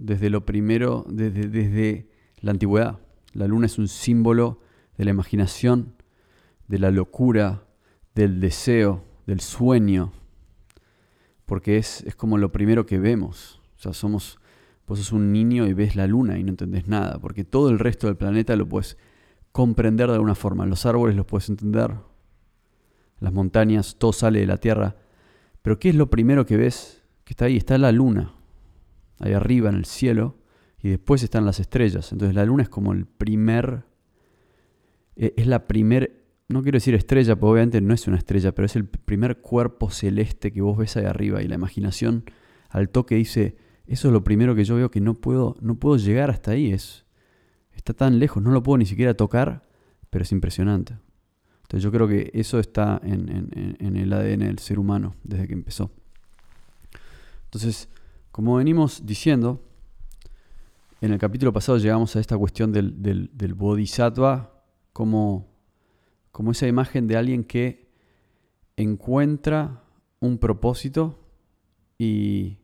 desde 0.00 0.30
lo 0.30 0.46
primero, 0.46 1.04
desde, 1.08 1.48
desde 1.48 2.10
la 2.40 2.52
antigüedad. 2.52 2.98
La 3.32 3.46
luna 3.46 3.66
es 3.66 3.78
un 3.78 3.88
símbolo 3.88 4.60
de 4.96 5.04
la 5.04 5.10
imaginación, 5.10 5.94
de 6.68 6.78
la 6.78 6.90
locura, 6.90 7.64
del 8.14 8.40
deseo, 8.40 9.04
del 9.26 9.40
sueño, 9.40 10.12
porque 11.46 11.76
es, 11.76 12.02
es 12.02 12.14
como 12.14 12.38
lo 12.38 12.52
primero 12.52 12.86
que 12.86 12.98
vemos. 12.98 13.60
O 13.76 13.82
sea, 13.82 13.92
somos, 13.92 14.38
vos 14.86 14.98
sos 14.98 15.12
un 15.12 15.32
niño 15.32 15.66
y 15.66 15.74
ves 15.74 15.96
la 15.96 16.06
luna 16.06 16.38
y 16.38 16.44
no 16.44 16.50
entendés 16.50 16.88
nada, 16.88 17.18
porque 17.20 17.44
todo 17.44 17.70
el 17.70 17.78
resto 17.78 18.06
del 18.06 18.16
planeta 18.16 18.56
lo 18.56 18.68
puedes 18.68 18.96
comprender 19.52 20.08
de 20.08 20.14
alguna 20.14 20.34
forma. 20.34 20.66
Los 20.66 20.86
árboles 20.86 21.16
los 21.16 21.26
puedes 21.26 21.48
entender, 21.48 21.94
las 23.18 23.32
montañas, 23.32 23.96
todo 23.98 24.12
sale 24.12 24.40
de 24.40 24.46
la 24.46 24.56
tierra. 24.56 24.96
Pero 25.62 25.78
¿qué 25.78 25.90
es 25.90 25.94
lo 25.94 26.08
primero 26.08 26.46
que 26.46 26.56
ves? 26.56 27.02
Que 27.24 27.34
está 27.34 27.44
ahí, 27.44 27.56
está 27.56 27.76
la 27.78 27.92
luna, 27.92 28.32
ahí 29.20 29.32
arriba 29.32 29.68
en 29.68 29.76
el 29.76 29.84
cielo, 29.84 30.38
y 30.82 30.88
después 30.88 31.22
están 31.22 31.44
las 31.44 31.60
estrellas. 31.60 32.12
Entonces 32.12 32.34
la 32.34 32.44
luna 32.44 32.62
es 32.62 32.68
como 32.68 32.92
el 32.92 33.06
primer, 33.06 33.84
e, 35.16 35.34
es 35.36 35.46
la 35.46 35.66
primer, 35.66 36.24
no 36.48 36.62
quiero 36.62 36.76
decir 36.76 36.94
estrella, 36.94 37.36
porque 37.36 37.52
obviamente 37.52 37.80
no 37.80 37.94
es 37.94 38.06
una 38.08 38.16
estrella, 38.16 38.52
pero 38.52 38.66
es 38.66 38.76
el 38.76 38.86
primer 38.86 39.40
cuerpo 39.40 39.90
celeste 39.90 40.52
que 40.52 40.62
vos 40.62 40.76
ves 40.76 40.96
ahí 40.96 41.04
arriba 41.04 41.42
y 41.42 41.48
la 41.48 41.54
imaginación 41.54 42.24
al 42.70 42.88
toque 42.88 43.14
dice, 43.14 43.56
eso 43.86 44.08
es 44.08 44.12
lo 44.12 44.24
primero 44.24 44.54
que 44.54 44.64
yo 44.64 44.76
veo 44.76 44.90
que 44.90 45.00
no 45.00 45.14
puedo, 45.14 45.56
no 45.60 45.74
puedo 45.76 45.96
llegar 45.96 46.30
hasta 46.30 46.52
ahí, 46.52 46.72
es, 46.72 47.04
está 47.72 47.92
tan 47.92 48.18
lejos, 48.18 48.42
no 48.42 48.50
lo 48.50 48.62
puedo 48.62 48.78
ni 48.78 48.86
siquiera 48.86 49.14
tocar, 49.14 49.68
pero 50.10 50.22
es 50.22 50.32
impresionante. 50.32 50.96
Entonces 51.62 51.84
yo 51.84 51.92
creo 51.92 52.08
que 52.08 52.30
eso 52.34 52.58
está 52.58 53.00
en, 53.04 53.96
el 53.96 54.12
ADN 54.12 54.40
del 54.40 54.58
ser 54.58 54.80
humano 54.80 55.14
desde 55.22 55.46
que 55.46 55.52
empezó. 55.52 55.92
Entonces, 57.44 57.88
como 58.40 58.56
venimos 58.56 59.04
diciendo, 59.04 59.60
en 61.02 61.12
el 61.12 61.18
capítulo 61.18 61.52
pasado 61.52 61.76
llegamos 61.76 62.16
a 62.16 62.20
esta 62.20 62.38
cuestión 62.38 62.72
del, 62.72 63.02
del, 63.02 63.52
bodhisattva 63.52 64.64
como, 64.94 65.46
como 66.32 66.52
esa 66.52 66.66
imagen 66.66 67.06
de 67.06 67.18
alguien 67.18 67.44
que 67.44 67.90
encuentra 68.78 69.82
un 70.20 70.38
propósito 70.38 71.18
y 71.98 72.56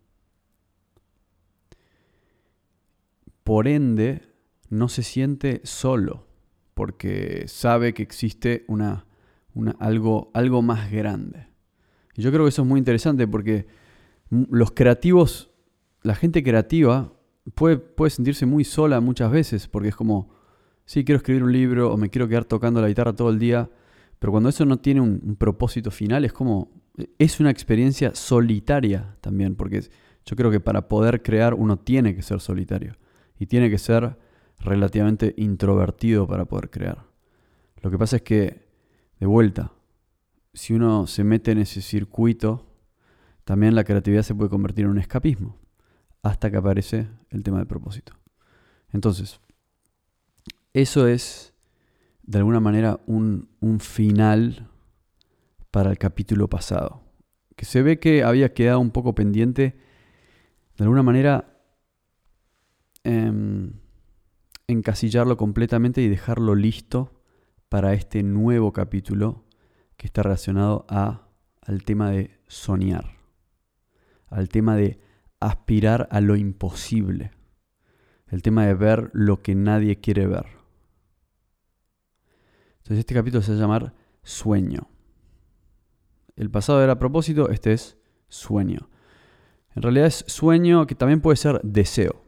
por 3.45 3.69
ende 3.69 4.23
no 4.71 4.89
se 4.89 5.03
siente 5.03 5.61
solo 5.65 6.27
porque 6.73 7.45
sabe 7.49 7.93
que 7.93 8.03
existe 8.03 8.65
una, 8.67 9.05
algo, 9.79 10.31
algo 10.33 10.63
más 10.63 10.91
grande. 10.91 11.49
Y 12.15 12.23
yo 12.23 12.33
creo 12.33 12.47
que 12.47 12.49
eso 12.49 12.63
es 12.63 12.69
muy 12.69 12.79
interesante 12.79 13.29
porque 13.29 13.67
los 14.31 14.71
creativos, 14.71 15.51
la 16.07 16.15
gente 16.15 16.43
creativa 16.45 17.13
puede, 17.55 17.83
sentirse 18.11 18.47
muy 18.47 18.63
sola 18.63 19.01
muchas 19.01 19.31
veces 19.31 19.67
porque 19.67 19.89
es 19.89 19.97
como, 19.97 20.31
sí, 20.85 21.05
quiero 21.05 21.17
escribir 21.17 21.43
un 21.43 21.53
libro 21.53 21.93
o 21.93 21.97
me 21.97 22.11
quiero 22.11 22.29
quedar 22.29 22.45
tocando 22.45 22.81
la 22.81 22.89
guitarra 22.89 23.13
todo 23.13 23.31
el 23.31 23.41
día, 23.41 23.69
pero 24.21 24.31
cuando 24.31 24.49
eso 24.49 24.65
no 24.65 24.79
tiene 24.79 25.01
un 25.01 25.37
propósito 25.37 25.91
final 25.91 26.25
es 26.25 26.33
como, 26.33 26.71
es 27.19 27.41
una 27.41 27.51
experiencia 27.51 28.15
solitaria 28.15 29.17
también, 29.21 29.57
porque 29.57 29.83
yo 30.25 30.37
creo 30.37 30.51
que 30.51 30.61
para 30.61 30.89
poder 30.89 31.23
crear 31.23 31.55
uno 31.55 31.77
tiene 31.77 32.15
que 32.15 32.23
ser 32.23 32.41
solitario 32.41 32.97
y 33.39 33.47
tiene 33.47 33.69
que 33.69 33.79
ser 33.79 34.17
relativamente 34.61 35.35
introvertido 35.37 36.29
para 36.29 36.45
poder 36.45 36.71
crear. 36.71 37.05
Lo 37.83 37.91
que 37.91 37.99
pasa 37.99 38.17
es 38.17 38.23
que, 38.23 38.65
de 39.19 39.27
vuelta, 39.27 39.73
si 40.55 40.73
uno 40.73 41.09
se 41.09 41.25
mete 41.25 41.51
en 41.51 41.59
ese 41.59 41.83
circuito, 41.83 42.65
también 43.45 43.75
la 43.75 43.85
creatividad 43.85 44.23
se 44.23 44.35
puede 44.35 44.51
convertir 44.51 44.85
en 44.85 44.93
un 44.93 44.99
escapismo, 44.99 45.59
hasta 46.27 46.51
que 46.51 46.57
aparece 46.57 47.09
el 47.31 47.45
tema 47.45 47.59
del 47.59 47.69
propósito. 47.69 48.13
Entonces, 48.93 49.41
eso 50.73 51.07
es, 51.07 51.55
de 52.25 52.39
alguna 52.39 52.59
manera, 52.59 52.99
un, 53.07 53.49
final 53.79 54.69
para 55.71 55.91
el 55.91 55.99
capítulo 55.99 56.49
pasado, 56.49 57.03
que 57.55 57.65
se 57.65 57.83
ve 57.83 58.01
que 58.01 58.25
había 58.25 58.55
quedado 58.55 58.81
un 58.81 58.91
poco 58.91 59.15
pendiente, 59.15 59.77
de 60.77 60.85
alguna 60.85 61.05
manera, 61.05 61.61
em, 63.05 63.75
encasillarlo 64.67 65.37
completamente 65.37 66.03
y 66.03 66.09
dejarlo 66.09 66.57
listo 66.57 67.23
para 67.69 67.93
este 67.93 68.25
nuevo 68.25 68.73
capítulo 68.73 69.45
que 69.97 70.07
está 70.07 70.25
relacionado 70.25 70.87
a, 70.89 71.29
al 71.63 71.85
tema 71.85 72.11
de 72.11 72.41
soñar, 72.49 73.17
al 74.29 74.49
tema 74.49 74.75
de 74.75 75.06
aspirar 75.41 76.09
a 76.11 76.21
lo 76.21 76.37
imposible, 76.37 77.33
el 78.29 78.43
tema 78.43 78.67
de 78.67 78.75
ver 78.75 79.11
lo 79.13 79.43
que 79.43 79.55
nadie 79.55 80.01
quiere 80.01 80.27
ver. 80.27 80.47
Entonces 82.79 83.01
este 83.01 83.15
capítulo 83.15 83.43
se 83.43 83.53
va 83.53 83.59
a 83.59 83.61
llamar 83.61 83.95
sueño. 84.23 84.89
El 86.37 86.51
pasado 86.51 86.83
era 86.83 86.99
propósito, 86.99 87.49
este 87.51 87.73
es 87.73 87.99
sueño. 88.29 88.89
En 89.75 89.83
realidad 89.83 90.07
es 90.07 90.25
sueño 90.29 90.87
que 90.87 90.95
también 90.95 91.21
puede 91.21 91.37
ser 91.37 91.61
deseo. 91.63 92.23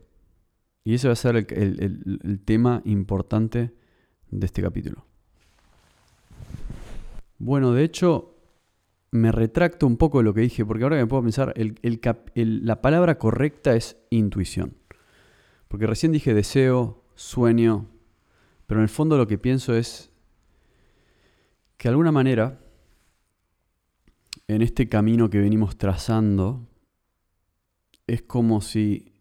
Y 0.84 0.94
ese 0.94 1.08
va 1.08 1.12
a 1.12 1.16
ser 1.16 1.36
el, 1.36 2.40
tema 2.44 2.82
importante 2.84 3.74
de 4.30 4.46
este 4.46 4.62
capítulo. 4.62 5.06
Bueno, 7.38 7.72
de 7.72 7.84
hecho, 7.84 8.37
me 9.10 9.32
retracto 9.32 9.86
un 9.86 9.96
poco 9.96 10.18
de 10.18 10.24
lo 10.24 10.34
que 10.34 10.42
dije, 10.42 10.64
porque 10.64 10.84
ahora 10.84 10.96
me 10.96 11.06
puedo 11.06 11.22
pensar, 11.22 11.54
la 12.34 12.82
palabra 12.82 13.18
correcta 13.18 13.74
es 13.74 13.96
intuición. 14.10 14.74
Porque 15.68 15.86
recién 15.86 16.12
dije 16.12 16.34
deseo, 16.34 17.04
sueño, 17.14 17.86
pero 18.66 18.80
en 18.80 18.82
el 18.82 18.88
fondo 18.88 19.16
lo 19.16 19.26
que 19.26 19.38
pienso 19.38 19.74
es 19.74 20.10
que 21.76 21.88
de 21.88 21.90
alguna 21.90 22.12
manera, 22.12 22.60
en 24.46 24.62
este 24.62 24.88
camino 24.88 25.30
que 25.30 25.38
venimos 25.38 25.78
trazando, 25.78 26.66
es 28.06 28.22
como 28.22 28.60
si 28.60 29.12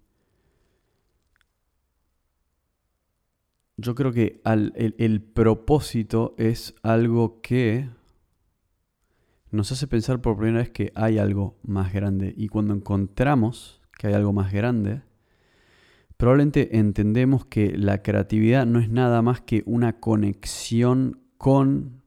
yo 3.78 3.94
creo 3.94 4.12
que 4.12 4.42
el, 4.44 5.22
propósito 5.22 6.34
es 6.38 6.74
algo 6.82 7.42
que 7.42 7.90
nos 9.52 9.72
hace 9.72 9.88
pensar 9.88 10.22
por 10.22 10.38
primera 10.38 10.60
vez 10.60 10.70
que 10.70 10.92
hay 10.96 11.18
algo 11.18 11.58
más 11.64 11.94
grande. 11.94 12.34
Y 12.36 12.48
cuando 12.48 12.74
encontramos 12.74 13.82
que 13.98 14.08
hay 14.08 14.14
algo 14.14 14.34
más 14.34 14.52
grande, 14.52 15.02
probablemente 16.18 16.78
entendemos 16.78 17.46
que 17.46 17.78
la 17.78 18.02
creatividad 18.02 18.66
no 18.66 18.80
es 18.80 18.90
nada 18.90 19.22
más 19.22 19.42
que 19.42 19.64
una 19.66 20.00
conexión 20.00 21.22
con 21.38 22.02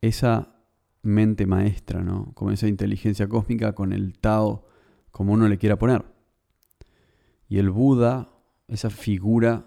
esa 0.00 0.56
mente 1.02 1.46
maestra, 1.46 2.02
¿no? 2.02 2.32
Con 2.34 2.52
esa 2.52 2.68
inteligencia 2.68 3.28
cósmica, 3.28 3.74
con 3.74 3.92
el 3.92 4.18
Tao, 4.18 4.66
como 5.10 5.32
uno 5.32 5.48
le 5.48 5.58
quiera 5.58 5.78
poner. 5.78 6.04
Y 7.48 7.58
el 7.58 7.70
Buda, 7.70 8.30
esa 8.68 8.90
figura 8.90 9.64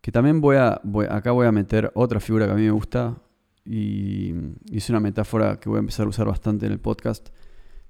que 0.00 0.12
también 0.12 0.40
voy 0.40 0.56
a, 0.56 0.80
acá 1.10 1.32
voy 1.32 1.46
a 1.46 1.52
meter 1.52 1.90
otra 1.94 2.20
figura 2.20 2.46
que 2.46 2.52
a 2.52 2.54
mí 2.56 2.62
me 2.62 2.70
gusta 2.70 3.20
y, 3.64 4.34
es 4.72 4.88
una 4.90 5.00
metáfora 5.00 5.60
que 5.60 5.68
voy 5.68 5.76
a 5.76 5.80
empezar 5.80 6.06
a 6.06 6.08
usar 6.10 6.26
bastante 6.26 6.66
en 6.66 6.72
el 6.72 6.80
podcast. 6.80 7.28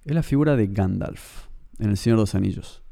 Es 0.05 0.15
la 0.15 0.23
figura 0.23 0.57
de 0.57 0.67
Gandalf 0.69 1.47
en 1.79 1.91
El 1.91 1.97
Señor 1.97 2.19
de 2.19 2.23
los 2.23 2.35
Anillos. 2.35 2.83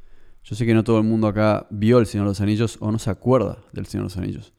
Yo 0.44 0.54
sé 0.54 0.64
que 0.64 0.74
no 0.74 0.84
todo 0.84 0.98
el 0.98 1.04
mundo 1.04 1.26
acá 1.26 1.66
vio 1.70 1.98
El 1.98 2.06
Señor 2.06 2.26
de 2.26 2.30
los 2.30 2.40
Anillos 2.40 2.78
o 2.80 2.92
no 2.92 2.98
se 2.98 3.10
acuerda 3.10 3.64
del 3.72 3.86
Señor 3.86 4.04
de 4.04 4.14
los 4.14 4.16
Anillos. 4.16 4.54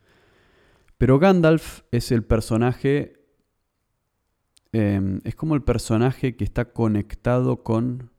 Pero 0.98 1.20
Gandalf 1.20 1.82
es 1.92 2.12
el 2.12 2.24
personaje, 2.24 3.14
em, 4.72 5.22
es 5.24 5.36
como 5.36 5.56
el 5.56 5.64
personaje 5.64 6.36
que 6.36 6.44
está 6.44 6.74
conectado 6.74 7.64
con... 7.64 8.12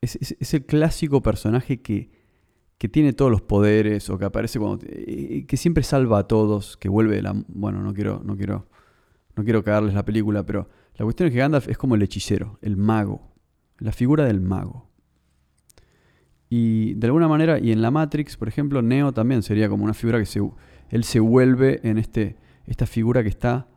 es 0.00 0.54
el 0.54 0.64
clásico 0.64 1.20
personaje 1.20 1.82
que 1.82 2.15
que 2.78 2.88
tiene 2.88 3.12
todos 3.12 3.30
los 3.30 3.42
poderes 3.42 4.10
o 4.10 4.18
que 4.18 4.24
aparece 4.26 4.58
cuando 4.58 4.84
que 4.86 5.56
siempre 5.56 5.82
salva 5.82 6.18
a 6.18 6.26
todos, 6.26 6.76
que 6.76 6.88
vuelve 6.88 7.22
la 7.22 7.34
bueno, 7.48 7.82
no 7.82 7.94
quiero 7.94 8.22
no 8.24 8.36
quiero 8.36 8.68
no 9.36 9.44
quiero 9.44 9.62
cagarles 9.62 9.94
la 9.94 10.04
película, 10.04 10.44
pero 10.44 10.68
la 10.96 11.04
cuestión 11.04 11.28
es 11.28 11.32
que 11.34 11.40
Gandalf 11.40 11.68
es 11.68 11.76
como 11.76 11.94
el 11.94 12.02
hechicero, 12.02 12.58
el 12.62 12.76
mago, 12.76 13.34
la 13.78 13.92
figura 13.92 14.24
del 14.24 14.40
mago. 14.40 14.90
Y 16.48 16.94
de 16.94 17.06
alguna 17.06 17.28
manera, 17.28 17.58
y 17.58 17.72
en 17.72 17.82
la 17.82 17.90
Matrix, 17.90 18.36
por 18.36 18.48
ejemplo, 18.48 18.80
Neo 18.80 19.12
también 19.12 19.42
sería 19.42 19.68
como 19.68 19.84
una 19.84 19.94
figura 19.94 20.18
que 20.18 20.26
se, 20.26 20.40
él 20.90 21.04
se 21.04 21.20
vuelve 21.20 21.80
en 21.82 21.98
este, 21.98 22.36
esta 22.66 22.86
figura 22.86 23.22
que 23.22 23.28
está 23.28 23.68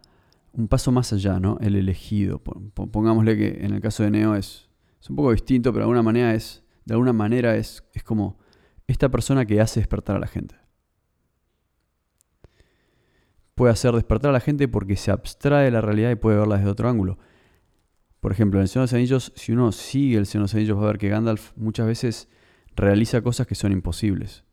un 0.54 0.68
paso 0.68 0.92
más 0.92 1.12
allá, 1.12 1.40
¿no? 1.40 1.58
El 1.62 1.76
elegido. 1.76 2.40
Pongámosle 2.40 3.38
que 3.38 3.66
en 3.66 3.74
el 3.74 3.82
caso 3.82 4.04
de 4.04 4.12
Neo 4.12 4.36
es, 4.36 4.70
es 5.02 5.10
un 5.10 5.16
poco 5.16 5.32
distinto, 5.32 5.72
pero 5.72 5.80
de 5.80 5.84
alguna 5.86 6.04
manera 6.04 6.34
es, 6.34 6.64
de 6.86 6.94
alguna 6.94 7.14
manera 7.14 7.56
es, 7.56 7.84
es 7.94 8.04
como 8.04 8.38
esta 8.92 9.10
persona 9.10 9.46
que 9.46 9.62
hace 9.62 9.80
despertar 9.80 10.16
a 10.16 10.20
la 10.20 10.28
gente. 10.28 10.56
Puede 13.56 13.72
hacer 13.72 13.94
despertar 13.94 14.30
a 14.30 14.34
la 14.34 14.40
gente 14.40 14.68
porque 14.68 14.96
se 14.96 15.12
abstrae 15.12 15.66
de 15.66 15.72
la 15.72 15.82
realidad 15.82 16.12
y 16.12 16.16
puede 16.16 16.38
verla 16.38 16.58
desde 16.58 16.70
otro 16.72 16.90
ángulo. 16.90 17.20
Por 18.20 18.32
ejemplo, 18.32 18.60
en 18.60 18.64
el 18.64 18.68
Señor 18.68 18.84
de 18.84 18.92
los 18.92 18.94
Anillos, 18.94 19.34
si 19.36 19.52
uno 19.52 19.72
sigue 19.72 20.18
el 20.18 20.26
Señor 20.26 20.42
de 20.42 20.46
los 20.46 20.56
Anillos, 20.56 20.78
va 20.78 20.84
a 20.84 20.88
ver 20.88 20.98
que 20.98 21.10
Gandalf 21.10 21.52
muchas 21.56 21.88
veces 21.88 22.30
realiza 22.76 23.22
cosas 23.22 23.48
que 23.48 23.56
son 23.56 23.72
imposibles. 23.72 24.44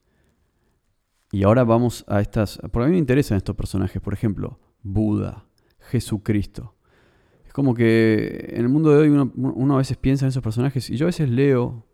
Y 1.32 1.42
ahora 1.42 1.64
vamos 1.64 2.04
a 2.06 2.20
estas... 2.20 2.58
Por 2.72 2.82
a 2.82 2.86
mí 2.86 2.92
me 2.92 2.98
interesan 2.98 3.36
estos 3.36 3.56
personajes, 3.56 4.00
por 4.02 4.12
ejemplo, 4.12 4.60
Buda, 4.82 5.46
Jesucristo. 5.78 6.76
Es 7.44 7.52
como 7.52 7.74
que 7.74 8.50
en 8.50 8.60
el 8.60 8.68
mundo 8.68 8.90
de 8.90 8.98
hoy 8.98 9.08
uno, 9.08 9.74
a 9.74 9.78
veces 9.78 9.96
piensa 9.96 10.26
en 10.26 10.28
esos 10.28 10.42
personajes 10.42 10.90
y 10.90 10.96
yo 10.96 11.06
a 11.06 11.08
veces 11.08 11.30
leo, 11.30 11.86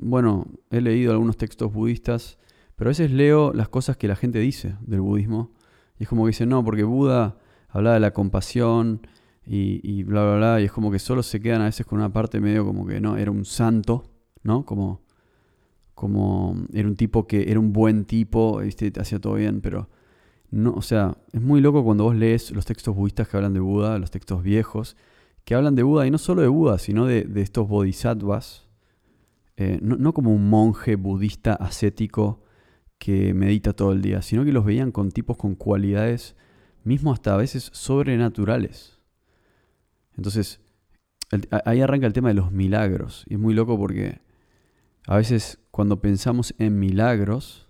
bueno, 0.00 0.46
he 0.70 0.80
leído 0.80 1.12
algunos 1.12 1.36
textos 1.36 1.72
budistas, 1.72 2.38
pero 2.76 2.88
a 2.88 2.92
veces 2.92 3.10
leo 3.10 3.52
las 3.52 3.68
cosas 3.68 3.96
que 3.96 4.08
la 4.08 4.16
gente 4.16 4.38
dice 4.38 4.76
del 4.80 5.00
budismo 5.00 5.52
y 5.98 6.04
es 6.04 6.08
como 6.08 6.24
que 6.24 6.28
dicen, 6.28 6.48
no, 6.48 6.64
porque 6.64 6.84
Buda 6.84 7.38
hablaba 7.68 7.94
de 7.94 8.00
la 8.00 8.12
compasión 8.12 9.06
y, 9.44 10.02
bla, 10.02 10.22
bla, 10.24 10.36
bla, 10.36 10.60
y 10.60 10.64
es 10.64 10.72
como 10.72 10.90
que 10.90 10.98
solo 10.98 11.22
se 11.22 11.40
quedan 11.40 11.62
a 11.62 11.64
veces 11.64 11.86
con 11.86 11.98
una 11.98 12.12
parte 12.12 12.38
medio 12.38 12.66
como 12.66 12.86
que 12.86 13.00
no, 13.00 13.16
era 13.16 13.30
un 13.30 13.46
santo, 13.46 14.10
¿no? 14.42 14.64
Como 14.64 15.02
como 15.98 16.54
era 16.72 16.86
un 16.86 16.94
tipo 16.94 17.26
que 17.26 17.50
era 17.50 17.58
un 17.58 17.72
buen 17.72 18.04
tipo, 18.04 18.58
¿viste? 18.58 18.92
hacía 19.00 19.18
todo 19.18 19.34
bien, 19.34 19.60
pero 19.60 19.88
no, 20.48 20.72
o 20.74 20.82
sea, 20.82 21.16
es 21.32 21.42
muy 21.42 21.60
loco 21.60 21.82
cuando 21.82 22.04
vos 22.04 22.14
lees 22.14 22.52
los 22.52 22.66
textos 22.66 22.94
budistas 22.94 23.26
que 23.26 23.36
hablan 23.36 23.52
de 23.52 23.58
Buda, 23.58 23.98
los 23.98 24.12
textos 24.12 24.44
viejos, 24.44 24.96
que 25.44 25.56
hablan 25.56 25.74
de 25.74 25.82
Buda, 25.82 26.06
y 26.06 26.12
no 26.12 26.18
solo 26.18 26.42
de 26.42 26.46
Buda, 26.46 26.78
sino 26.78 27.06
de, 27.06 27.28
estos 27.36 27.66
bodhisattvas, 27.66 28.67
eh, 29.60 29.80
no, 29.82 30.14
como 30.14 30.32
un 30.32 30.48
monje 30.48 30.94
budista 30.94 31.52
ascético 31.52 32.44
que 32.96 33.34
medita 33.34 33.72
todo 33.72 33.90
el 33.90 34.02
día, 34.02 34.22
sino 34.22 34.44
que 34.44 34.52
los 34.52 34.64
veían 34.64 34.92
con 34.92 35.10
tipos 35.10 35.36
con 35.36 35.56
cualidades, 35.56 36.36
mismo 36.84 37.12
hasta 37.12 37.34
a 37.34 37.36
veces 37.36 37.68
sobrenaturales. 37.72 39.00
Entonces, 40.16 40.60
ahí 41.64 41.80
arranca 41.80 42.06
el 42.06 42.12
tema 42.12 42.28
de 42.28 42.34
los 42.34 42.52
milagros, 42.52 43.24
y 43.28 43.34
es 43.34 43.40
muy 43.40 43.52
loco 43.52 43.76
porque 43.76 44.20
a 45.08 45.16
veces 45.16 45.58
cuando 45.72 46.00
pensamos 46.00 46.54
en 46.58 46.78
milagros, 46.78 47.68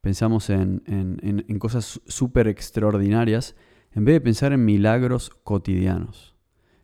pensamos 0.00 0.50
en, 0.50 0.82
cosas 1.60 2.00
súper 2.08 2.48
extraordinarias, 2.48 3.54
en 3.92 4.04
vez 4.04 4.16
de 4.16 4.20
pensar 4.20 4.52
en 4.52 4.64
milagros 4.64 5.30
cotidianos. 5.44 6.34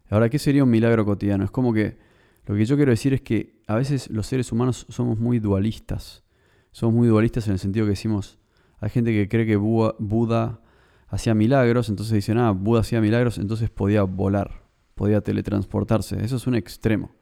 Ahora, 0.08 0.28
¿qué 0.28 0.38
sería 0.38 0.62
un 0.62 0.70
milagro 0.70 1.04
cotidiano? 1.04 1.42
Es 1.42 1.50
como 1.50 1.72
que 1.72 1.98
lo 2.44 2.54
que 2.54 2.64
yo 2.64 2.76
quiero 2.76 2.92
decir 2.92 3.12
es 3.12 3.22
que 3.22 3.55
a 3.66 3.74
veces 3.74 4.10
los 4.10 4.26
seres 4.26 4.52
humanos 4.52 4.86
somos 4.88 5.18
muy 5.18 5.38
dualistas. 5.38 6.24
Somos 6.70 6.94
muy 6.94 7.08
dualistas 7.08 7.46
en 7.46 7.54
el 7.54 7.58
sentido 7.58 7.86
que 7.86 7.90
decimos, 7.90 8.38
hay 8.78 8.90
gente 8.90 9.12
que 9.12 9.28
cree 9.28 9.46
que 9.46 9.56
Buda, 9.56 10.60
hacía 11.08 11.34
milagros, 11.34 11.88
entonces 11.88 12.14
dicen, 12.14 12.38
ah, 12.38 12.50
Buda 12.50 12.80
hacía 12.80 13.00
milagros, 13.00 13.38
entonces 13.38 13.70
podía 13.70 14.02
volar, 14.02 14.62
podía 14.94 15.20
teletransportarse. 15.20 16.22
Eso 16.22 16.36
es 16.36 16.46
un 16.46 16.54
extremo. 16.54 17.14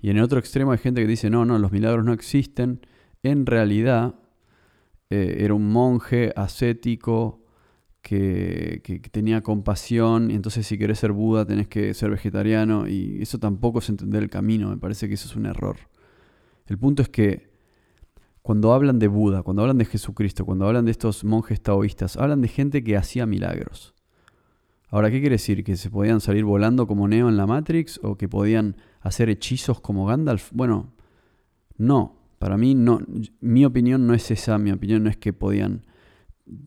Y 0.00 0.10
en 0.10 0.18
el 0.18 0.22
otro 0.22 0.38
extremo 0.38 0.72
hay 0.72 0.78
gente 0.78 1.00
que 1.00 1.06
dice, 1.06 1.30
no, 1.30 1.44
no, 1.44 1.58
los 1.58 1.72
milagros 1.72 2.04
no 2.04 2.12
existen. 2.12 2.86
En 3.22 3.46
realidad 3.46 4.14
eh, 5.10 5.38
era 5.40 5.54
un 5.54 5.70
monje 5.70 6.32
ascético 6.36 7.39
que, 8.02 9.00
tenía 9.10 9.42
compasión 9.42 10.30
y 10.30 10.34
entonces 10.34 10.66
si 10.66 10.78
querés 10.78 10.98
ser 10.98 11.12
Buda 11.12 11.44
tenés 11.44 11.68
que 11.68 11.94
ser 11.94 12.10
vegetariano 12.10 12.88
y 12.88 13.20
eso 13.20 13.38
tampoco 13.38 13.80
es 13.80 13.88
entender 13.88 14.22
el 14.22 14.30
camino, 14.30 14.70
me 14.70 14.76
parece 14.76 15.08
que 15.08 15.14
eso 15.14 15.28
es 15.28 15.36
un 15.36 15.46
error. 15.46 15.76
El 16.66 16.78
punto 16.78 17.02
es 17.02 17.08
que 17.08 17.50
cuando 18.42 18.72
hablan 18.72 18.98
de 18.98 19.08
Buda, 19.08 19.42
cuando 19.42 19.62
hablan 19.62 19.78
de 19.78 19.84
Jesucristo, 19.84 20.44
cuando 20.46 20.66
hablan 20.66 20.84
de 20.84 20.90
estos 20.90 21.24
monjes 21.24 21.60
taoístas, 21.60 22.16
hablan 22.16 22.40
de 22.40 22.48
gente 22.48 22.82
que 22.82 22.96
hacía 22.96 23.26
milagros. 23.26 23.94
Ahora, 24.88 25.10
¿qué 25.10 25.20
quiere 25.20 25.34
decir? 25.34 25.62
¿Que 25.62 25.76
se 25.76 25.88
podían 25.88 26.20
salir 26.20 26.44
volando 26.44 26.86
como 26.86 27.06
Neo 27.06 27.28
en 27.28 27.36
la 27.36 27.46
Matrix 27.46 28.00
o 28.02 28.16
que 28.16 28.28
podían 28.28 28.76
hacer 29.00 29.30
hechizos 29.30 29.80
como 29.80 30.04
Gandalf? 30.06 30.50
Bueno, 30.52 30.92
no. 31.76 32.16
Para 32.40 32.56
mí, 32.56 32.74
no. 32.74 33.00
Mi 33.40 33.64
opinión 33.64 34.06
no 34.06 34.14
es 34.14 34.30
esa. 34.32 34.58
Mi 34.58 34.72
opinión 34.72 35.04
no 35.04 35.10
es 35.10 35.16
que 35.16 35.32
podían 35.32 35.86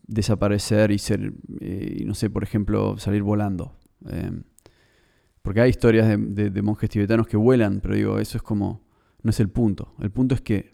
desaparecer 0.06 0.90
y 0.90 0.98
ser, 0.98 1.32
eh, 1.60 2.02
no 2.06 2.14
sé, 2.14 2.30
por 2.30 2.42
ejemplo, 2.42 2.98
salir 2.98 3.22
volando. 3.22 3.76
Em, 4.06 4.44
porque 5.42 5.60
hay 5.60 5.70
historias 5.70 6.08
de, 6.08 6.50
de, 6.50 6.62
monjes 6.62 6.88
tibetanos 6.88 7.26
que 7.26 7.36
vuelan, 7.36 7.80
pero 7.80 7.94
digo, 7.94 8.18
eso 8.18 8.38
es 8.38 8.42
como, 8.42 8.82
no 9.22 9.30
es 9.30 9.40
el 9.40 9.50
punto. 9.50 9.94
El 10.00 10.10
punto 10.10 10.34
es 10.34 10.40
que 10.40 10.72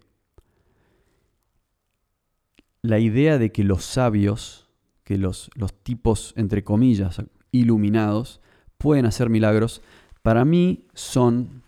la 2.83 2.99
idea 2.99 3.39
de 3.39 3.53
que 3.53 3.65
los 3.65 3.85
sabios, 3.85 4.69
que 5.05 5.19
los, 5.19 5.51
los 5.55 5.75
tipos, 5.75 6.33
entre 6.37 6.65
comillas, 6.65 7.23
iluminados, 7.51 8.41
pueden 8.79 9.07
hacer 9.07 9.29
milagros, 9.29 9.83
para 10.23 10.45
mí 10.45 10.87
son 10.95 11.63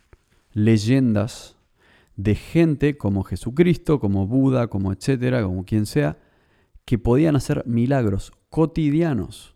leyendas 0.52 1.56
de 2.16 2.34
gente 2.34 2.96
como 2.96 3.24
Jesucristo, 3.24 3.98
como 3.98 4.26
Buda, 4.26 4.68
como 4.68 4.92
etcétera, 4.92 5.42
como 5.42 5.64
quien 5.64 5.86
sea, 5.86 6.18
que 6.84 6.98
podían 6.98 7.36
hacer 7.36 7.64
milagros 7.66 8.32
cotidianos. 8.48 9.54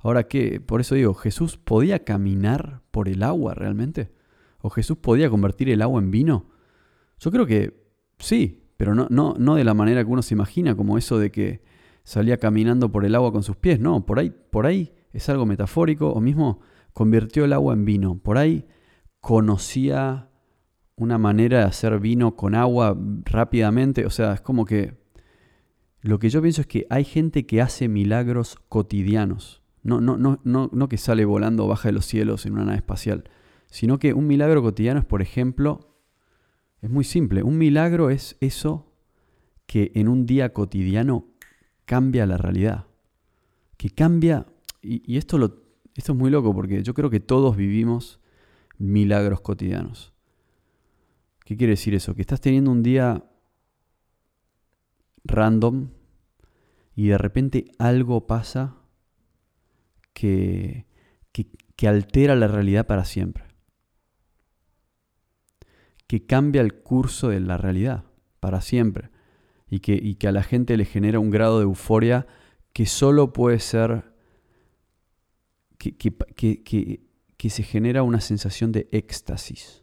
Ahora 0.00 0.24
que, 0.24 0.60
por 0.60 0.80
eso 0.80 0.94
digo, 0.94 1.14
¿Jesús 1.14 1.56
podía 1.56 2.04
caminar 2.04 2.82
por 2.90 3.08
el 3.08 3.22
agua 3.22 3.54
realmente? 3.54 4.10
¿O 4.60 4.70
Jesús 4.70 4.98
podía 4.98 5.30
convertir 5.30 5.70
el 5.70 5.82
agua 5.82 6.00
en 6.00 6.10
vino? 6.10 6.50
Yo 7.18 7.30
creo 7.30 7.46
que 7.46 7.80
sí, 8.18 8.64
pero 8.76 8.94
no, 8.94 9.06
no, 9.10 9.36
no 9.38 9.54
de 9.54 9.64
la 9.64 9.74
manera 9.74 10.04
que 10.04 10.10
uno 10.10 10.22
se 10.22 10.34
imagina, 10.34 10.76
como 10.76 10.98
eso 10.98 11.18
de 11.18 11.30
que 11.30 11.62
salía 12.04 12.38
caminando 12.38 12.90
por 12.90 13.04
el 13.04 13.14
agua 13.14 13.32
con 13.32 13.44
sus 13.44 13.56
pies. 13.56 13.78
No, 13.78 14.04
por 14.04 14.18
ahí, 14.18 14.30
por 14.50 14.66
ahí 14.66 14.92
es 15.12 15.28
algo 15.28 15.46
metafórico, 15.46 16.10
o 16.10 16.20
mismo 16.20 16.60
convirtió 16.92 17.44
el 17.44 17.52
agua 17.52 17.74
en 17.74 17.84
vino. 17.84 18.18
Por 18.18 18.38
ahí 18.38 18.66
conocía 19.20 20.28
una 20.96 21.18
manera 21.18 21.58
de 21.58 21.64
hacer 21.64 21.98
vino 22.00 22.34
con 22.34 22.54
agua 22.54 22.96
rápidamente. 23.24 24.04
O 24.06 24.10
sea, 24.10 24.34
es 24.34 24.40
como 24.40 24.64
que 24.64 25.01
lo 26.02 26.18
que 26.18 26.30
yo 26.30 26.42
pienso 26.42 26.60
es 26.60 26.66
que 26.66 26.86
hay 26.90 27.04
gente 27.04 27.46
que 27.46 27.62
hace 27.62 27.88
milagros 27.88 28.56
cotidianos. 28.68 29.62
No, 29.84 30.00
no, 30.00 30.16
no, 30.16 30.40
no, 30.42 30.68
no 30.72 30.88
que 30.88 30.98
sale 30.98 31.24
volando 31.24 31.66
baja 31.68 31.88
de 31.88 31.92
los 31.92 32.06
cielos 32.06 32.44
en 32.44 32.54
una 32.54 32.64
nave 32.64 32.78
espacial, 32.78 33.24
sino 33.66 33.98
que 33.98 34.12
un 34.12 34.26
milagro 34.26 34.62
cotidiano 34.62 34.98
es, 34.98 35.06
por 35.06 35.22
ejemplo, 35.22 35.96
es 36.82 36.90
muy 36.90 37.04
simple. 37.04 37.44
Un 37.44 37.56
milagro 37.56 38.10
es 38.10 38.36
eso 38.40 38.92
que 39.66 39.92
en 39.94 40.08
un 40.08 40.26
día 40.26 40.52
cotidiano 40.52 41.28
cambia 41.84 42.26
la 42.26 42.36
realidad. 42.36 42.86
Que 43.76 43.90
cambia, 43.90 44.46
y, 44.82 45.16
esto, 45.16 45.38
lo, 45.38 45.62
esto 45.94 46.12
es 46.12 46.18
muy 46.18 46.30
loco 46.30 46.52
porque 46.52 46.82
yo 46.82 46.94
creo 46.94 47.10
que 47.10 47.20
todos 47.20 47.56
vivimos 47.56 48.20
milagros 48.76 49.40
cotidianos. 49.40 50.12
¿Qué 51.44 51.56
quiere 51.56 51.72
decir 51.72 51.94
eso? 51.94 52.14
Que 52.14 52.22
estás 52.22 52.40
teniendo 52.40 52.72
un 52.72 52.82
día 52.82 53.24
random 55.24 55.90
y 56.94 57.08
de 57.08 57.18
repente 57.18 57.72
algo 57.78 58.26
pasa 58.26 58.76
que, 60.12 60.86
que, 61.32 61.88
altera 61.88 62.36
la 62.36 62.46
realidad 62.46 62.86
para 62.86 63.04
siempre. 63.04 63.44
Que 66.06 66.26
cambia 66.26 66.60
el 66.60 66.74
curso 66.74 67.30
de 67.30 67.40
la 67.40 67.56
realidad 67.56 68.04
para 68.38 68.60
siempre. 68.60 69.10
Y 69.68 69.80
que, 69.80 69.94
y 69.94 70.14
que 70.14 70.28
a 70.28 70.32
la 70.32 70.42
gente 70.42 70.76
le 70.76 70.84
genera 70.84 71.18
un 71.18 71.30
grado 71.30 71.58
de 71.58 71.64
euforia 71.64 72.26
que 72.72 72.86
solo 72.86 73.32
puede 73.32 73.58
ser 73.58 74.12
que, 75.78 75.96
que, 75.96 77.00
que 77.36 77.50
se 77.50 77.62
genera 77.64 78.04
una 78.04 78.20
sensación 78.20 78.70
de 78.70 78.88
éxtasis. 78.92 79.82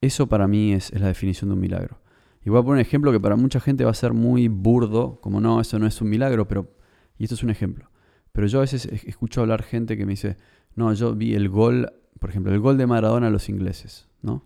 Eso 0.00 0.28
para 0.28 0.48
mí 0.48 0.72
es, 0.72 0.92
la 0.98 1.08
definición 1.08 1.50
de 1.50 1.54
un 1.54 1.60
milagro. 1.60 1.99
Y 2.44 2.50
voy 2.50 2.60
a 2.60 2.62
poner 2.62 2.74
un 2.76 2.80
ejemplo 2.80 3.12
que 3.12 3.20
para 3.20 3.36
mucha 3.36 3.60
gente 3.60 3.84
va 3.84 3.90
a 3.90 3.94
ser 3.94 4.12
muy 4.12 4.48
burdo, 4.48 5.20
como 5.20 5.40
no, 5.40 5.60
eso 5.60 5.78
no 5.78 5.86
es 5.86 6.00
un 6.00 6.08
milagro, 6.08 6.48
pero, 6.48 6.74
y 7.18 7.24
esto 7.24 7.34
es 7.34 7.42
un 7.42 7.50
ejemplo. 7.50 7.90
Pero 8.32 8.46
yo 8.46 8.58
a 8.58 8.62
veces 8.62 8.86
escucho 8.86 9.42
hablar 9.42 9.62
gente 9.62 9.96
que 9.96 10.06
me 10.06 10.12
dice, 10.12 10.36
no, 10.74 10.92
yo 10.94 11.14
vi 11.14 11.34
el 11.34 11.48
gol, 11.48 11.92
por 12.18 12.30
ejemplo, 12.30 12.52
el 12.52 12.60
gol 12.60 12.78
de 12.78 12.86
Maradona 12.86 13.26
a 13.26 13.30
los 13.30 13.48
ingleses, 13.48 14.08
¿no? 14.22 14.44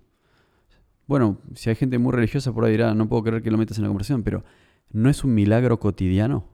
Bueno, 1.06 1.38
si 1.54 1.68
hay 1.68 1.76
gente 1.76 1.98
muy 1.98 2.12
religiosa 2.12 2.52
por 2.52 2.64
ahí 2.64 2.72
dirá, 2.72 2.94
no 2.94 3.08
puedo 3.08 3.22
creer 3.24 3.42
que 3.42 3.50
lo 3.50 3.58
metas 3.58 3.76
en 3.78 3.82
la 3.84 3.88
conversación, 3.88 4.22
pero 4.22 4.42
¿no 4.90 5.10
es 5.10 5.22
un 5.22 5.34
milagro 5.34 5.78
cotidiano? 5.78 6.48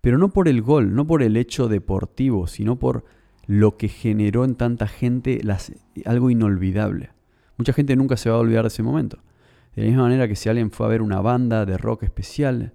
pero 0.00 0.16
no 0.16 0.30
por 0.30 0.48
el 0.48 0.62
gol, 0.62 0.94
no 0.94 1.06
por 1.06 1.22
el 1.22 1.36
hecho 1.36 1.68
deportivo, 1.68 2.46
sino 2.46 2.78
por 2.78 3.04
lo 3.46 3.76
que 3.76 3.88
generó 3.88 4.44
en 4.44 4.54
tanta 4.54 4.86
gente 4.86 5.40
algo 6.06 6.30
inolvidable. 6.30 7.10
Mucha 7.58 7.74
gente 7.74 7.94
nunca 7.94 8.16
se 8.16 8.30
va 8.30 8.36
a 8.36 8.38
olvidar 8.38 8.64
de 8.64 8.68
ese 8.68 8.82
momento. 8.82 9.18
De 9.74 9.82
la 9.82 9.88
misma 9.88 10.02
manera 10.02 10.28
que 10.28 10.36
si 10.36 10.48
alguien 10.48 10.70
fue 10.70 10.86
a 10.86 10.90
ver 10.90 11.02
una 11.02 11.20
banda 11.20 11.64
de 11.64 11.78
rock 11.78 12.02
especial, 12.02 12.74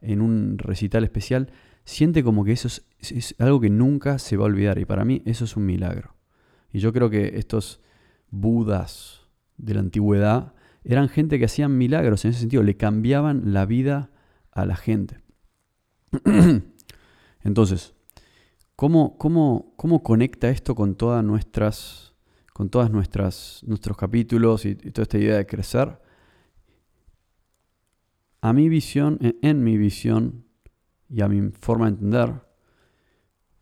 en 0.00 0.20
un 0.20 0.58
recital 0.58 1.04
especial, 1.04 1.50
siente 1.84 2.22
como 2.22 2.44
que 2.44 2.52
eso 2.52 2.68
es, 2.68 3.34
algo 3.38 3.60
que 3.60 3.70
nunca 3.70 4.18
se 4.18 4.36
va 4.36 4.44
a 4.44 4.46
olvidar. 4.46 4.78
Y 4.78 4.84
para 4.84 5.04
mí 5.04 5.22
eso 5.24 5.44
es 5.44 5.56
un 5.56 5.66
milagro. 5.66 6.14
Y 6.72 6.80
yo 6.80 6.92
creo 6.92 7.10
que 7.10 7.38
estos 7.38 7.80
budas 8.30 9.22
de 9.56 9.74
la 9.74 9.80
antigüedad 9.80 10.54
eran 10.84 11.08
gente 11.08 11.38
que 11.38 11.46
hacían 11.46 11.76
milagros 11.76 12.24
en 12.24 12.30
ese 12.30 12.40
sentido, 12.40 12.62
le 12.62 12.76
cambiaban 12.76 13.52
la 13.52 13.66
vida 13.66 14.10
a 14.52 14.64
la 14.64 14.76
gente. 14.76 15.20
Entonces, 17.42 17.94
¿cómo, 18.76 19.18
cómo, 19.18 19.72
cómo 19.76 20.02
conecta 20.02 20.48
esto 20.48 20.74
con 20.74 20.94
todas 20.94 21.24
nuestras, 21.24 22.14
con 22.52 22.70
todas 22.70 22.90
nuestras, 22.90 23.62
nuestros 23.66 23.96
capítulos 23.96 24.64
y, 24.64 24.76
toda 24.76 25.02
esta 25.02 25.18
idea 25.18 25.36
de 25.36 25.46
crecer? 25.46 25.98
A 28.40 28.52
mi 28.52 28.68
visión, 28.68 29.18
en 29.20 29.64
mi 29.64 29.76
visión 29.76 30.44
y 31.08 31.22
a 31.22 31.28
mi 31.28 31.50
forma 31.50 31.86
de 31.86 31.92
entender, 31.92 32.42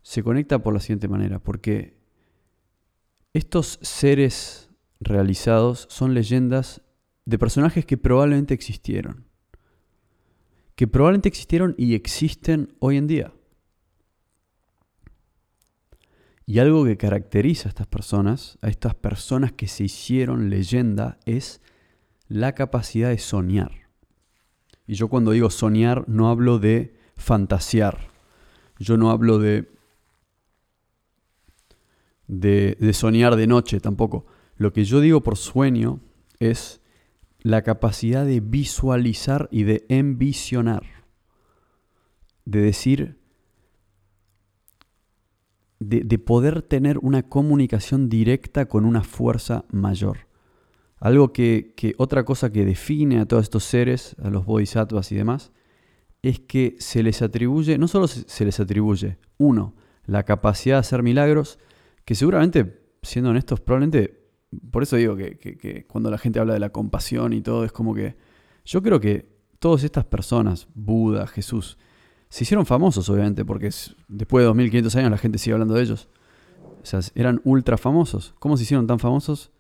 se 0.03 0.23
conecta 0.23 0.63
por 0.63 0.75
la 0.75 0.81
siguiente 0.81 1.09
manera, 1.09 1.39
porque 1.39 1.97
estos 3.33 3.79
seres 3.83 4.71
realizados 5.01 5.87
son 5.91 6.15
leyendas 6.15 6.83
de 7.25 7.39
personajes 7.39 7.85
que 7.85 7.97
probablemente 7.97 8.55
existieron. 8.55 9.27
Que 10.75 10.87
probablemente 10.87 11.29
existieron 11.29 11.75
y 11.77 11.95
existen 11.95 12.75
hoy 12.79 12.97
en 12.97 13.07
día. 13.07 13.33
Y 16.47 16.61
algo 16.61 16.85
que 16.85 16.97
caracteriza 16.97 17.69
a 17.69 17.71
estas 17.71 17.89
personas, 17.89 18.59
a 18.63 18.69
estas 18.69 18.95
personas 18.95 19.53
que 19.53 19.67
se 19.67 19.85
hicieron 19.85 20.49
leyenda, 20.49 21.19
es 21.25 21.61
la 22.29 22.55
capacidad 22.55 23.09
de 23.09 23.19
soñar. 23.19 23.86
Y 24.87 24.95
yo 24.95 25.09
cuando 25.09 25.33
digo 25.33 25.51
soñar 25.51 26.05
no 26.09 26.29
hablo 26.29 26.59
de 26.59 26.97
fantasear. 27.17 28.11
Yo 28.79 28.97
no 28.97 29.11
hablo 29.11 29.39
de, 29.39 29.69
de, 32.27 32.77
de 32.79 32.93
soñar 32.93 33.37
de 33.37 33.47
noche 33.47 33.81
tampoco. 33.81 34.27
Lo 34.57 34.73
que 34.73 34.85
yo 34.85 35.01
digo 35.01 35.23
por 35.23 35.37
sueño 35.37 36.01
es 36.39 36.81
la 37.41 37.63
capacidad 37.63 38.25
de 38.25 38.41
visualizar 38.41 39.49
y 39.51 39.65
de 39.65 39.87
envisionar. 39.89 40.83
De 42.45 42.61
decir, 42.61 43.19
de, 45.79 46.19
poder 46.19 46.63
tener 46.63 46.99
una 46.99 47.23
comunicación 47.23 48.09
directa 48.09 48.67
con 48.67 48.85
una 48.85 49.03
fuerza 49.03 49.65
mayor. 49.71 50.26
Algo 50.99 51.33
que, 51.33 51.75
que, 51.77 51.95
otra 51.99 52.25
cosa 52.25 52.51
que 52.51 52.65
define 52.65 53.21
a 53.21 53.27
todos 53.27 53.45
estos 53.45 53.65
seres, 53.65 54.17
a 54.23 54.31
los 54.31 54.47
bodhisattvas 54.47 55.13
y 55.13 55.17
demás, 55.17 55.53
es 56.23 56.41
que 56.41 56.77
se 56.79 57.03
les 57.03 57.23
atribuye, 57.23 57.79
no 57.79 57.87
solo 57.89 58.09
se 58.09 58.45
les 58.45 58.59
atribuye, 58.61 59.19
uno, 59.39 59.75
la 60.07 60.25
capacidad 60.25 60.77
de 60.77 60.81
hacer 60.81 61.03
milagros, 61.03 61.59
que 62.05 62.15
seguramente, 62.15 62.81
siendo 63.03 63.31
honestos, 63.31 63.61
probablemente 63.61 64.27
por 64.71 64.83
eso 64.83 64.97
digo 64.97 65.17
que, 65.17 65.87
cuando 65.89 66.11
la 66.11 66.19
gente 66.19 66.39
habla 66.39 66.55
de 66.55 66.61
la 66.61 66.71
compasión 66.71 67.33
y 67.33 67.41
todo, 67.41 67.65
es 67.65 67.73
como 67.73 67.95
que 67.95 68.17
yo 68.65 68.83
creo 68.83 69.01
que 69.01 69.29
todas 69.59 69.85
estas 69.85 70.05
personas, 70.05 70.69
Buda, 70.75 71.27
Jesús, 71.27 71.79
se 72.29 72.45
hicieron 72.45 72.67
famosos, 72.67 73.09
obviamente, 73.09 73.45
porque 73.45 73.71
después 74.09 74.43
de 74.43 74.47
2500 74.47 74.97
años 74.97 75.11
la 75.11 75.19
gente 75.19 75.39
sigue 75.39 75.55
hablando 75.55 75.75
de 75.75 75.83
ellos. 75.83 76.09
O 76.83 76.87
sea, 76.87 77.01
eran 77.15 77.41
ultra 77.45 77.77
famosos. 77.77 78.35
¿Cómo 78.39 78.57
se 78.57 78.65
hicieron 78.65 78.87
tan 78.87 78.99
famosos? 78.99 79.51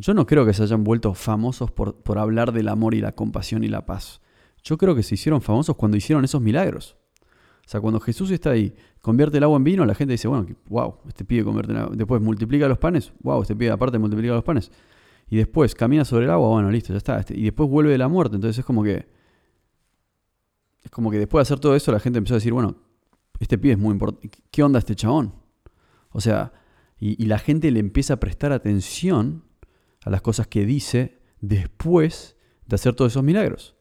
Yo 0.00 0.14
no 0.14 0.26
creo 0.26 0.46
que 0.46 0.54
se 0.54 0.62
hayan 0.62 0.82
vuelto 0.82 1.12
famosos 1.12 1.70
por, 1.70 1.94
por 1.96 2.18
hablar 2.18 2.52
del 2.52 2.68
amor 2.68 2.94
y 2.94 3.02
la 3.02 3.12
compasión 3.12 3.64
y 3.64 3.68
la 3.68 3.84
paz. 3.84 4.22
Yo 4.62 4.78
creo 4.78 4.94
que 4.94 5.02
se 5.02 5.14
hicieron 5.14 5.42
famosos 5.42 5.76
cuando 5.76 5.96
hicieron 5.98 6.24
esos 6.24 6.40
milagros. 6.40 6.96
O 7.66 7.68
sea, 7.68 7.82
cuando 7.82 8.00
Jesús 8.00 8.30
está 8.30 8.50
ahí, 8.50 8.74
convierte 9.02 9.36
el 9.36 9.44
agua 9.44 9.58
en 9.58 9.64
vino, 9.64 9.84
la 9.84 9.94
gente 9.94 10.12
dice, 10.12 10.26
bueno, 10.26 10.46
wow, 10.68 10.96
este 11.06 11.24
pibe 11.26 11.44
convierte 11.44 11.76
agua. 11.76 11.94
Después 11.94 12.22
multiplica 12.22 12.66
los 12.66 12.78
panes, 12.78 13.12
wow, 13.22 13.42
este 13.42 13.54
pibe 13.54 13.72
aparte 13.72 13.98
multiplica 13.98 14.32
los 14.32 14.42
panes. 14.42 14.72
Y 15.28 15.36
después 15.36 15.74
camina 15.74 16.06
sobre 16.06 16.24
el 16.24 16.30
agua, 16.30 16.48
bueno, 16.48 16.70
listo, 16.70 16.94
ya 16.94 16.96
está. 16.96 17.20
Este, 17.20 17.38
y 17.38 17.44
después 17.44 17.68
vuelve 17.68 17.92
de 17.92 17.98
la 17.98 18.08
muerte. 18.08 18.36
Entonces 18.36 18.58
es 18.58 18.64
como 18.64 18.82
que. 18.82 19.06
Es 20.82 20.90
como 20.90 21.10
que 21.10 21.18
después 21.18 21.40
de 21.40 21.42
hacer 21.42 21.60
todo 21.60 21.76
eso, 21.76 21.92
la 21.92 22.00
gente 22.00 22.16
empezó 22.16 22.34
a 22.34 22.38
decir, 22.38 22.54
bueno, 22.54 22.74
este 23.38 23.58
pibe 23.58 23.74
es 23.74 23.78
muy 23.78 23.92
importante. 23.92 24.30
¿Qué 24.50 24.62
onda 24.62 24.78
este 24.78 24.96
chabón? 24.96 25.34
O 26.08 26.22
sea, 26.22 26.52
y 26.98 27.24
la 27.26 27.38
gente 27.38 27.70
le 27.70 27.80
empieza 27.80 28.14
a 28.14 28.16
prestar 28.20 28.52
atención 28.52 29.44
a 30.04 30.10
las 30.10 30.22
cosas 30.22 30.46
que 30.46 30.64
dice 30.64 31.20
después 31.40 32.36
de 32.66 32.74
hacer 32.74 32.94
todos 32.94 33.12
esos 33.12 33.24
milagros. 33.24 33.76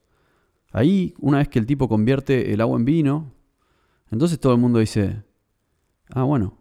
Ahí, 0.72 1.14
una 1.20 1.40
vez 1.40 1.48
que 1.48 1.60
el 1.60 1.66
tipo 1.66 1.88
convierte 1.88 2.54
el 2.54 2.62
agua 2.62 2.78
en 2.78 2.86
vino, 2.86 3.34
entonces 4.12 4.40
todo 4.40 4.54
el 4.54 4.60
mundo 4.60 4.80
dice, 4.80 5.24
ah, 6.10 6.24
bueno, 6.24 6.58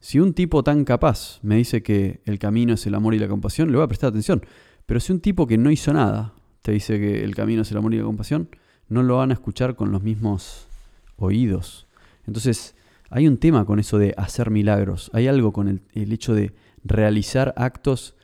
si 0.00 0.20
un 0.20 0.32
tipo 0.32 0.62
tan 0.62 0.84
capaz 0.84 1.40
me 1.42 1.56
dice 1.56 1.82
que 1.82 2.20
el 2.24 2.38
camino 2.38 2.74
es 2.74 2.86
el 2.86 2.94
amor 2.94 3.14
y 3.14 3.18
la 3.18 3.28
compasión, 3.28 3.70
le 3.70 3.76
voy 3.76 3.84
a 3.84 3.88
prestar 3.88 4.10
atención. 4.10 4.44
Pero 4.86 5.00
si 5.00 5.12
un 5.12 5.20
tipo 5.20 5.46
que 5.46 5.58
no 5.58 5.70
hizo 5.70 5.92
nada 5.92 6.34
te 6.62 6.72
dice 6.72 6.98
que 7.00 7.24
el 7.24 7.34
camino 7.34 7.62
es 7.62 7.70
el 7.70 7.78
amor 7.78 7.94
y 7.94 7.98
la 7.98 8.04
compasión, 8.04 8.48
no 8.88 9.02
lo 9.02 9.16
van 9.16 9.30
a 9.30 9.34
escuchar 9.34 9.74
con 9.74 9.90
los 9.90 10.02
mismos 10.02 10.68
oídos. 11.16 11.86
Entonces, 12.26 12.76
hay 13.10 13.26
un 13.26 13.38
tema 13.38 13.64
con 13.64 13.80
eso 13.80 13.98
de 13.98 14.14
hacer 14.16 14.50
milagros. 14.50 15.10
Hay 15.14 15.26
algo 15.26 15.52
con 15.52 15.68
el, 15.68 15.82
el 15.92 16.12
hecho 16.12 16.34
de 16.34 16.54
realizar 16.84 17.54
actos 17.56 18.14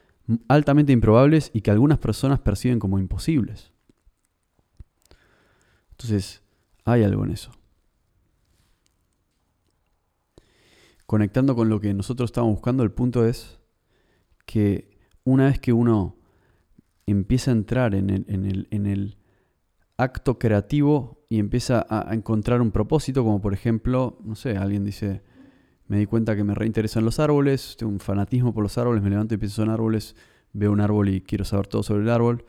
altamente 0.48 0.92
improbables 0.92 1.50
y 1.52 1.60
que 1.60 1.70
algunas 1.70 1.98
personas 1.98 2.40
perciben 2.40 2.78
como 2.78 2.98
imposibles. 2.98 3.72
Entonces, 5.90 6.42
hay 6.84 7.02
algo 7.02 7.24
en 7.24 7.32
eso. 7.32 7.52
conectando 11.06 11.54
con 11.54 11.68
lo 11.68 11.80
que 11.80 11.94
nosotros 11.94 12.28
estamos 12.28 12.50
buscando, 12.50 12.82
el 12.82 12.90
punto 12.90 13.26
es 13.26 13.60
que 14.46 14.98
una 15.24 15.46
vez 15.46 15.58
que 15.60 15.72
uno 15.72 16.16
empieza 17.06 17.50
a 17.50 17.54
entrar 17.54 17.94
en 17.94 18.10
el, 18.10 19.16
acto 19.96 20.40
creativo 20.40 21.24
y 21.28 21.38
empieza 21.38 21.86
a, 21.88 22.12
encontrar 22.14 22.60
un 22.60 22.72
propósito, 22.72 23.22
como 23.22 23.40
por 23.40 23.54
ejemplo, 23.54 24.18
no 24.24 24.34
sé, 24.34 24.56
alguien 24.56 24.84
dice, 24.84 25.22
me 25.86 25.98
di 25.98 26.06
cuenta 26.06 26.34
que 26.36 26.44
me 26.44 26.54
reinteresan 26.54 27.04
los 27.04 27.18
árboles, 27.20 27.76
tengo 27.78 27.92
un 27.92 28.00
fanatismo 28.00 28.54
por 28.54 28.62
los 28.62 28.78
árboles, 28.78 29.02
me 29.02 29.10
levanto 29.10 29.34
y 29.34 29.38
pienso 29.38 29.62
en 29.62 29.70
árboles, 29.70 30.16
veo 30.52 30.72
un 30.72 30.80
árbol 30.80 31.08
y 31.08 31.20
quiero 31.20 31.44
saber 31.44 31.66
todo 31.66 31.82
sobre 31.82 32.02
el 32.02 32.10
árbol, 32.10 32.44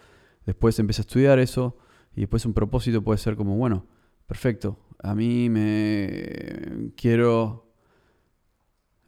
después 0.46 0.78
empieza 0.80 1.02
a 1.02 1.04
estudiar 1.04 1.40
eso 1.40 1.78
y 2.16 2.22
después 2.22 2.46
un 2.46 2.54
propósito 2.54 3.04
puede 3.04 3.18
ser 3.18 3.36
como, 3.36 3.58
bueno, 3.58 3.86
perfecto, 4.28 4.80
a 5.00 5.14
mí 5.16 5.50
me 5.50 6.92
quiero 6.96 7.66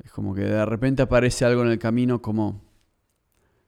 es 0.04 0.12
como 0.12 0.34
que 0.34 0.42
de 0.42 0.66
repente 0.66 1.02
aparece 1.02 1.44
algo 1.44 1.64
en 1.64 1.70
el 1.70 1.80
camino 1.80 2.22
como, 2.22 2.64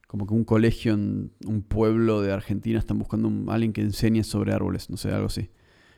como 0.08 0.26
que 0.26 0.34
un 0.34 0.46
colegio 0.46 0.94
en 0.94 1.34
un 1.46 1.64
pueblo 1.64 2.22
de 2.22 2.32
Argentina 2.32 2.80
están 2.80 2.98
buscando 2.98 3.52
a 3.52 3.56
alguien 3.56 3.74
que 3.74 3.82
enseñe 3.82 4.24
sobre 4.24 4.54
árboles, 4.54 4.90
no 4.90 4.98
sé, 4.98 5.12
algo 5.12 5.28
así. 5.28 5.50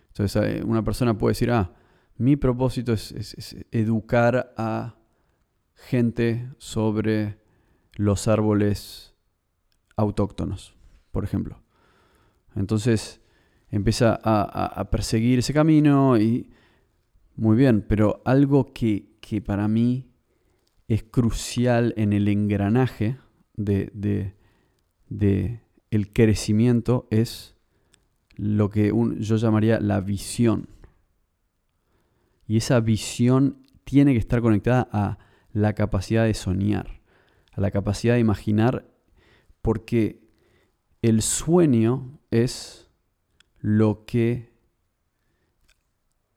Entonces 0.07 0.41
eh, 0.43 0.63
una 0.65 0.83
persona 0.83 1.17
puede 1.17 1.31
decir, 1.31 1.51
ah, 1.51 1.73
mi 2.21 2.35
propósito 2.35 2.93
es, 2.93 3.55
educar 3.71 4.53
a 4.55 4.95
gente 5.73 6.51
sobre 6.59 7.39
los 7.95 8.27
árboles 8.27 9.15
autóctonos, 9.95 10.75
por 11.09 11.23
ejemplo. 11.23 11.63
Entonces 12.55 13.21
empieza 13.71 14.19
a, 14.23 14.87
perseguir 14.91 15.39
ese 15.39 15.51
camino 15.51 16.15
y 16.19 16.51
muy 17.35 17.57
bien, 17.57 17.81
pero 17.81 18.21
algo 18.23 18.71
que, 18.71 19.17
que 19.19 19.41
para 19.41 19.67
mí 19.67 20.11
es 20.87 21.01
crucial 21.01 21.95
en 21.97 22.13
el 22.13 22.27
engranaje 22.27 23.17
de, 23.55 24.35
el 25.89 26.13
crecimiento 26.13 27.07
es 27.09 27.55
lo 28.35 28.69
que 28.69 28.93
yo 29.17 29.37
llamaría 29.37 29.79
la 29.79 30.01
visión. 30.01 30.67
Y 32.51 32.57
esa 32.57 32.81
visión 32.81 33.65
tiene 33.85 34.11
que 34.11 34.19
estar 34.19 34.41
conectada 34.41 34.85
a 34.91 35.19
la 35.53 35.71
capacidad 35.71 36.25
de 36.25 36.33
soñar, 36.33 36.99
a 37.53 37.61
la 37.61 37.71
capacidad 37.71 38.15
de 38.15 38.19
imaginar, 38.19 38.91
porque 39.61 40.27
el 41.01 41.21
sueño 41.21 42.19
es 42.29 42.89
lo 43.61 44.03
que 44.03 44.51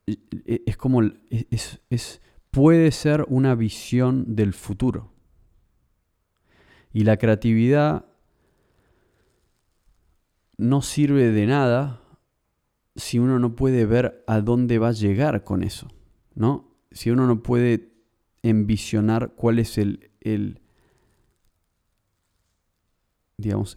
e, 0.07 0.18
e, 0.46 0.62
es 0.66 0.77
como 0.77 1.03
es, 1.03 1.81
es, 1.90 2.22
puede 2.53 2.92
ser 2.92 3.27
una 3.27 3.57
visión 3.57 4.37
del 4.37 4.53
futuro. 4.53 5.11
Y 6.92 7.03
la 7.03 7.16
creatividad 7.16 8.05
no 10.59 10.81
sirve 10.81 11.33
de 11.33 11.46
nada 11.48 12.03
si 12.94 13.18
uno 13.18 13.40
no 13.40 13.57
puede 13.57 13.85
ver 13.85 14.22
a 14.29 14.40
dónde 14.40 14.79
va 14.79 14.90
a 14.90 14.92
llegar 14.92 15.42
con 15.42 15.64
eso, 15.64 15.88
¿no? 16.35 16.70
Si 16.90 17.11
uno 17.11 17.27
no 17.27 17.42
puede 17.42 17.92
envisionar 18.42 19.35
cuál 19.35 19.59
es 19.59 19.79
el, 19.79 20.11
el, 20.20 20.61
digamos, 23.37 23.77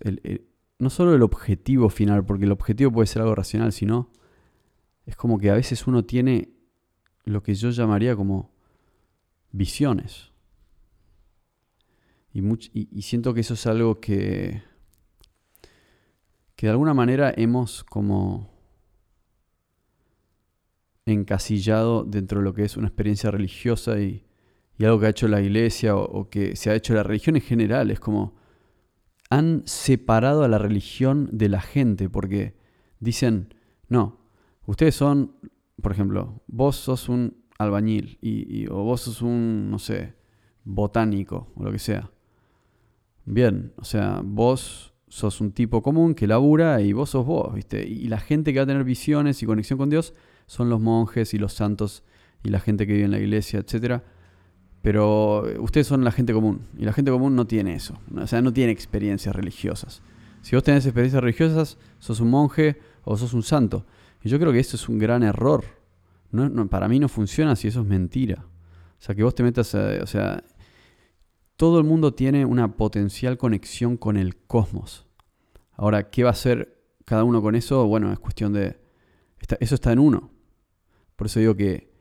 no 0.79 0.89
solo 0.89 1.15
el 1.15 1.23
objetivo 1.23 1.89
final, 1.89 2.25
porque 2.25 2.45
el 2.45 2.51
objetivo 2.51 2.91
puede 2.91 3.07
ser 3.07 3.21
algo 3.21 3.35
racional, 3.35 3.71
sino 3.71 4.11
es 5.05 5.15
como 5.15 5.39
que 5.39 5.49
a 5.49 5.55
veces 5.55 5.87
uno 5.87 6.03
tiene 6.03 6.49
lo 7.23 7.41
que 7.43 7.55
yo 7.55 7.69
llamaría 7.69 8.15
como 8.15 8.51
visiones. 9.51 10.31
Y, 12.33 13.01
siento 13.01 13.33
que 13.33 13.41
eso 13.41 13.55
es 13.55 13.65
algo 13.65 13.99
que, 13.99 14.61
que 16.55 16.67
de 16.67 16.71
alguna 16.71 16.93
manera 16.93 17.33
hemos 17.35 17.83
como 17.83 18.56
encasillado 21.13 22.03
dentro 22.03 22.39
de 22.39 22.45
lo 22.45 22.53
que 22.53 22.63
es 22.63 22.77
una 22.77 22.87
experiencia 22.87 23.31
religiosa 23.31 23.99
y, 23.99 24.23
algo 24.79 24.99
que 24.99 25.07
ha 25.07 25.09
hecho 25.09 25.27
la 25.27 25.41
iglesia 25.41 25.95
o, 25.95 26.29
que 26.29 26.55
se 26.55 26.69
ha 26.69 26.75
hecho 26.75 26.93
la 26.93 27.03
religión 27.03 27.35
en 27.35 27.41
general. 27.41 27.89
Es 27.89 27.99
como 27.99 28.35
han 29.29 29.63
separado 29.65 30.43
a 30.43 30.47
la 30.47 30.59
religión 30.59 31.29
de 31.31 31.49
la 31.49 31.61
gente 31.61 32.09
porque 32.09 32.55
dicen, 32.99 33.53
no, 33.89 34.19
ustedes 34.65 34.95
son, 34.95 35.35
por 35.81 35.91
ejemplo, 35.91 36.41
vos 36.47 36.75
sos 36.75 37.09
un 37.09 37.43
albañil 37.57 38.19
y, 38.21 38.67
o 38.67 38.83
vos 38.83 39.01
sos 39.01 39.21
un, 39.21 39.69
no 39.71 39.79
sé, 39.79 40.13
botánico 40.63 41.51
o 41.55 41.63
lo 41.63 41.71
que 41.71 41.79
sea. 41.79 42.11
Bien, 43.25 43.73
o 43.77 43.83
sea, 43.83 44.21
vos 44.23 44.93
sos 45.07 45.41
un 45.41 45.51
tipo 45.51 45.81
común 45.81 46.13
que 46.13 46.27
labura 46.27 46.81
y 46.81 46.93
vos 46.93 47.09
sos 47.09 47.25
vos, 47.25 47.53
¿viste? 47.53 47.85
Y 47.85 48.07
la 48.07 48.19
gente 48.19 48.53
que 48.53 48.59
va 48.59 48.63
a 48.63 48.67
tener 48.67 48.83
visiones 48.83 49.41
y 49.41 49.45
conexión 49.45 49.79
con 49.79 49.89
Dios 49.89 50.13
son 50.47 50.69
los 50.69 50.81
monjes 50.81 51.33
y 51.33 51.37
los 51.37 51.53
santos 51.53 52.03
y 52.43 52.49
la 52.49 52.59
gente 52.59 52.87
que 52.87 52.93
vive 52.93 53.05
en 53.05 53.11
la 53.11 53.19
iglesia, 53.19 53.59
etc. 53.59 54.01
Pero 54.81 55.43
ustedes 55.61 55.87
son 55.87 56.03
la 56.03 56.11
gente 56.11 56.33
común 56.33 56.67
y 56.77 56.85
la 56.85 56.93
gente 56.93 57.11
común 57.11 57.35
no 57.35 57.45
tiene 57.45 57.75
eso, 57.75 57.99
o 58.15 58.25
sea, 58.25 58.41
no 58.41 58.51
tiene 58.51 58.71
experiencias 58.71 59.35
religiosas. 59.35 60.01
Si 60.41 60.55
vos 60.55 60.63
tenés 60.63 60.85
experiencias 60.85 61.21
religiosas, 61.21 61.77
sos 61.99 62.19
un 62.19 62.29
monje 62.29 62.79
o 63.03 63.17
sos 63.17 63.33
un 63.33 63.43
santo. 63.43 63.85
Y 64.23 64.29
yo 64.29 64.39
creo 64.39 64.51
que 64.51 64.59
esto 64.59 64.75
es 64.77 64.87
un 64.87 64.97
gran 64.97 65.23
error. 65.23 65.65
No, 66.31 66.67
para 66.67 66.87
mí 66.87 66.99
no 66.99 67.09
funciona 67.09 67.55
si 67.55 67.67
eso 67.67 67.81
es 67.81 67.85
mentira. 67.85 68.45
O 68.99 69.01
sea, 69.01 69.15
que 69.15 69.23
vos 69.23 69.35
te 69.35 69.43
metas, 69.43 69.75
o 69.75 70.07
sea, 70.07 70.43
todo 71.55 71.79
el 71.79 71.85
mundo 71.85 72.13
tiene 72.13 72.45
una 72.45 72.77
potencial 72.77 73.37
conexión 73.37 73.97
con 73.97 74.15
el 74.15 74.37
cosmos. 74.37 75.05
Ahora, 75.73 76.09
¿qué 76.09 76.23
va 76.23 76.29
a 76.29 76.31
hacer 76.31 76.81
cada 77.05 77.23
uno 77.23 77.41
con 77.41 77.55
eso? 77.55 77.85
Bueno, 77.87 78.11
es 78.11 78.19
cuestión 78.19 78.53
de... 78.53 78.79
eso 79.59 79.75
está 79.75 79.91
en 79.91 79.99
uno. 79.99 80.31
Por 81.17 81.27
eso 81.27 81.39
digo 81.39 81.55
que 81.55 81.91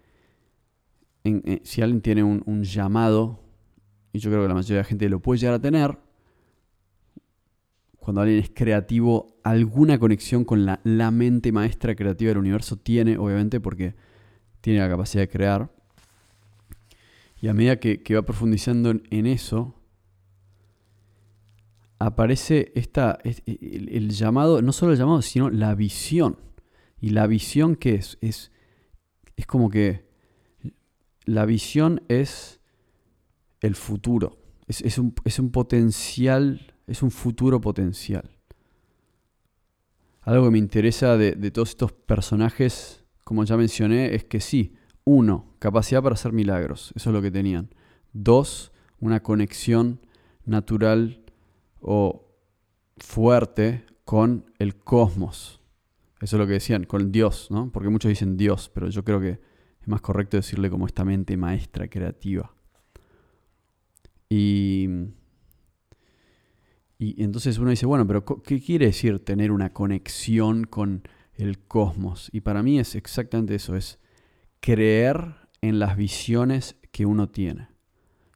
eh, 1.25 1.61
si 1.65 1.83
alguien 1.83 2.03
tiene 2.03 2.23
un, 2.23 2.63
llamado, 2.63 3.41
y 4.13 4.21
yo 4.21 4.31
creo 4.31 4.43
que 4.43 4.49
la 4.49 4.55
mayoría 4.55 4.77
de 4.77 4.83
la 4.83 4.89
gente 4.89 5.09
lo 5.09 5.21
puede 5.21 5.41
llegar 5.41 5.55
a 5.55 5.61
tener, 5.61 5.99
cuando 7.99 8.21
alguien 8.21 8.39
es 8.39 8.51
creativo, 8.51 9.39
alguna 9.43 9.99
conexión 9.99 10.45
con 10.45 10.67
la, 10.67 11.11
mente 11.11 11.51
maestra 11.51 11.97
creativa 11.97 12.29
del 12.29 12.39
universo 12.39 12.77
tiene, 12.77 13.17
obviamente, 13.17 13.59
porque 13.59 13.95
tiene 14.61 14.81
la 14.81 14.89
capacidad 14.89 15.23
de 15.23 15.29
crear. 15.29 15.73
Y 17.41 17.49
a 17.49 17.55
medida 17.55 17.81
que, 17.81 18.15
va 18.15 18.23
profundizando 18.23 18.91
en, 18.91 19.27
eso, 19.27 19.75
aparece 21.99 22.71
esta, 22.75 23.19
el, 23.25 24.11
llamado, 24.11 24.61
no 24.61 24.73
solo 24.73 24.93
el 24.93 24.99
llamado, 24.99 25.23
sino 25.23 25.49
la 25.49 25.75
visión. 25.75 26.39
Y 27.01 27.11
la 27.11 27.27
visión 27.27 27.77
que 27.77 27.95
es, 27.95 28.53
es 29.37 29.47
como 29.47 29.71
que 29.71 30.07
la 31.25 31.45
visión 31.45 32.03
es 32.09 32.61
el 33.61 33.75
futuro. 33.75 34.39
Es, 34.67 34.99
un, 34.99 35.13
potencial, 35.53 36.75
es 36.87 37.03
un 37.03 37.11
futuro 37.11 37.61
potencial. 37.61 38.31
Algo 40.23 40.47
que 40.47 40.51
me 40.51 40.59
interesa 40.59 41.17
de, 41.17 41.33
de 41.33 41.51
todos 41.53 41.71
estos 41.71 41.93
personajes, 41.93 43.05
como 43.23 43.45
ya 43.45 43.57
mencioné, 43.57 44.15
es 44.15 44.25
que 44.25 44.41
sí, 44.41 44.75
uno, 45.05 45.55
capacidad 45.61 46.03
para 46.03 46.15
hacer 46.15 46.33
milagros, 46.33 46.93
eso 46.97 47.11
es 47.11 47.15
lo 47.15 47.23
que 47.23 47.31
tenían. 47.31 47.71
Dos, 48.13 48.73
una 48.99 49.23
conexión 49.23 50.01
natural 50.45 51.23
o 51.81 52.27
fuerte 52.97 53.85
con 54.05 54.51
el 54.59 54.77
cosmos. 54.77 55.61
Eso 56.21 56.37
es 56.37 56.41
lo 56.41 56.47
que 56.47 56.55
decían, 56.55 56.85
con 56.85 57.13
Dios, 57.13 57.49
¿no? 57.51 57.71
Porque 57.71 57.91
muchos 57.91 58.09
dicen 58.09 58.37
Dios, 58.37 58.71
pero 58.73 58.89
yo 58.89 59.05
creo 59.05 59.21
que 59.21 59.39
es 59.81 59.89
más 59.89 60.01
correcto 60.01 60.37
decirle 60.37 60.71
como 60.71 60.87
esta 60.87 61.05
mente 61.05 61.37
maestra 61.37 61.89
creativa. 61.89 62.55
Y, 64.29 64.89
y 66.99 67.23
entonces 67.23 67.59
uno 67.59 67.71
dice, 67.71 67.87
bueno, 67.87 68.07
pero 68.07 68.25
¿qué 68.25 68.61
quiere 68.61 68.87
decir 68.87 69.19
tener 69.25 69.53
una 69.53 69.73
conexión 69.73 70.65
con 70.65 71.03
el 71.35 71.59
cosmos? 71.59 72.31
Y 72.33 72.41
para 72.41 72.63
mí 72.63 72.79
es 72.79 72.95
exactamente 72.95 73.55
eso, 73.55 73.77
es 73.77 73.99
creer 74.61 75.35
en 75.61 75.79
las 75.79 75.97
visiones 75.97 76.77
que 76.93 77.05
uno 77.05 77.29
tiene. 77.29 77.69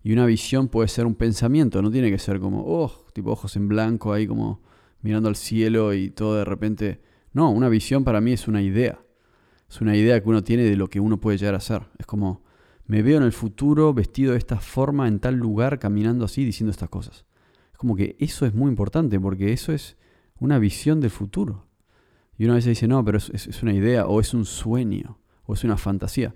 Y 0.03 0.13
una 0.13 0.27
visión 0.27 0.69
puede 0.69 0.89
ser 0.89 1.07
un 1.07 1.15
pensamiento, 1.15 1.81
no 1.81 1.91
tiene 1.91 2.11
que 2.11 2.19
ser 2.19 2.41
como, 2.41 2.63
oh, 2.67 3.07
tipo 3.15 3.31
ojos 3.31 3.57
en 3.57 3.69
blanco 3.69 4.13
ahí 4.13 4.27
como 4.27 4.63
mirando 5.03 5.29
al 5.29 5.37
cielo 5.37 5.95
y 5.95 6.11
todo 6.11 6.37
de 6.37 6.45
repente. 6.45 7.10
No, 7.33 7.51
una 7.51 7.69
visión 7.69 8.05
para 8.05 8.21
mí 8.21 8.33
es 8.33 8.49
una 8.49 8.63
idea. 8.63 9.01
Es 9.69 9.81
una 9.81 9.97
idea 9.97 10.21
que 10.21 10.29
uno 10.29 10.43
tiene 10.43 10.65
de 10.65 10.77
lo 10.77 10.89
que 10.89 11.01
uno 11.01 11.21
puede 11.21 11.39
llegar 11.39 11.55
a 11.55 11.61
ser. 11.61 11.83
Es 11.99 12.07
como, 12.07 12.43
me 12.87 13.03
veo 13.03 13.19
en 13.19 13.23
el 13.23 13.33
futuro 13.33 13.95
vestido 13.95 14.33
de 14.33 14.39
esta 14.39 14.59
forma, 14.59 15.07
en 15.07 15.21
tal 15.21 15.37
lugar, 15.37 15.79
caminando 15.79 16.25
así, 16.25 16.45
diciendo 16.45 16.71
estas 16.71 16.89
cosas. 16.89 17.25
Es 17.73 17.79
como 17.79 17.95
que 17.95 18.17
eso 18.19 18.47
es 18.47 18.55
muy 18.55 18.69
importante 18.69 19.21
porque 19.21 19.53
eso 19.53 19.73
es 19.73 19.97
una 20.39 20.59
visión 20.59 21.01
del 21.01 21.11
futuro. 21.11 21.67
Y 22.37 22.47
una 22.47 22.55
vez 22.55 22.65
dice, 22.65 22.89
no, 22.89 23.05
pero 23.05 23.19
es 23.19 23.63
una 23.63 23.75
idea 23.75 24.07
o 24.07 24.21
es 24.21 24.35
un 24.35 24.45
sueño 24.45 25.19
o 25.45 25.55
es 25.55 25.63
una 25.63 25.77
fantasía. 25.77 26.35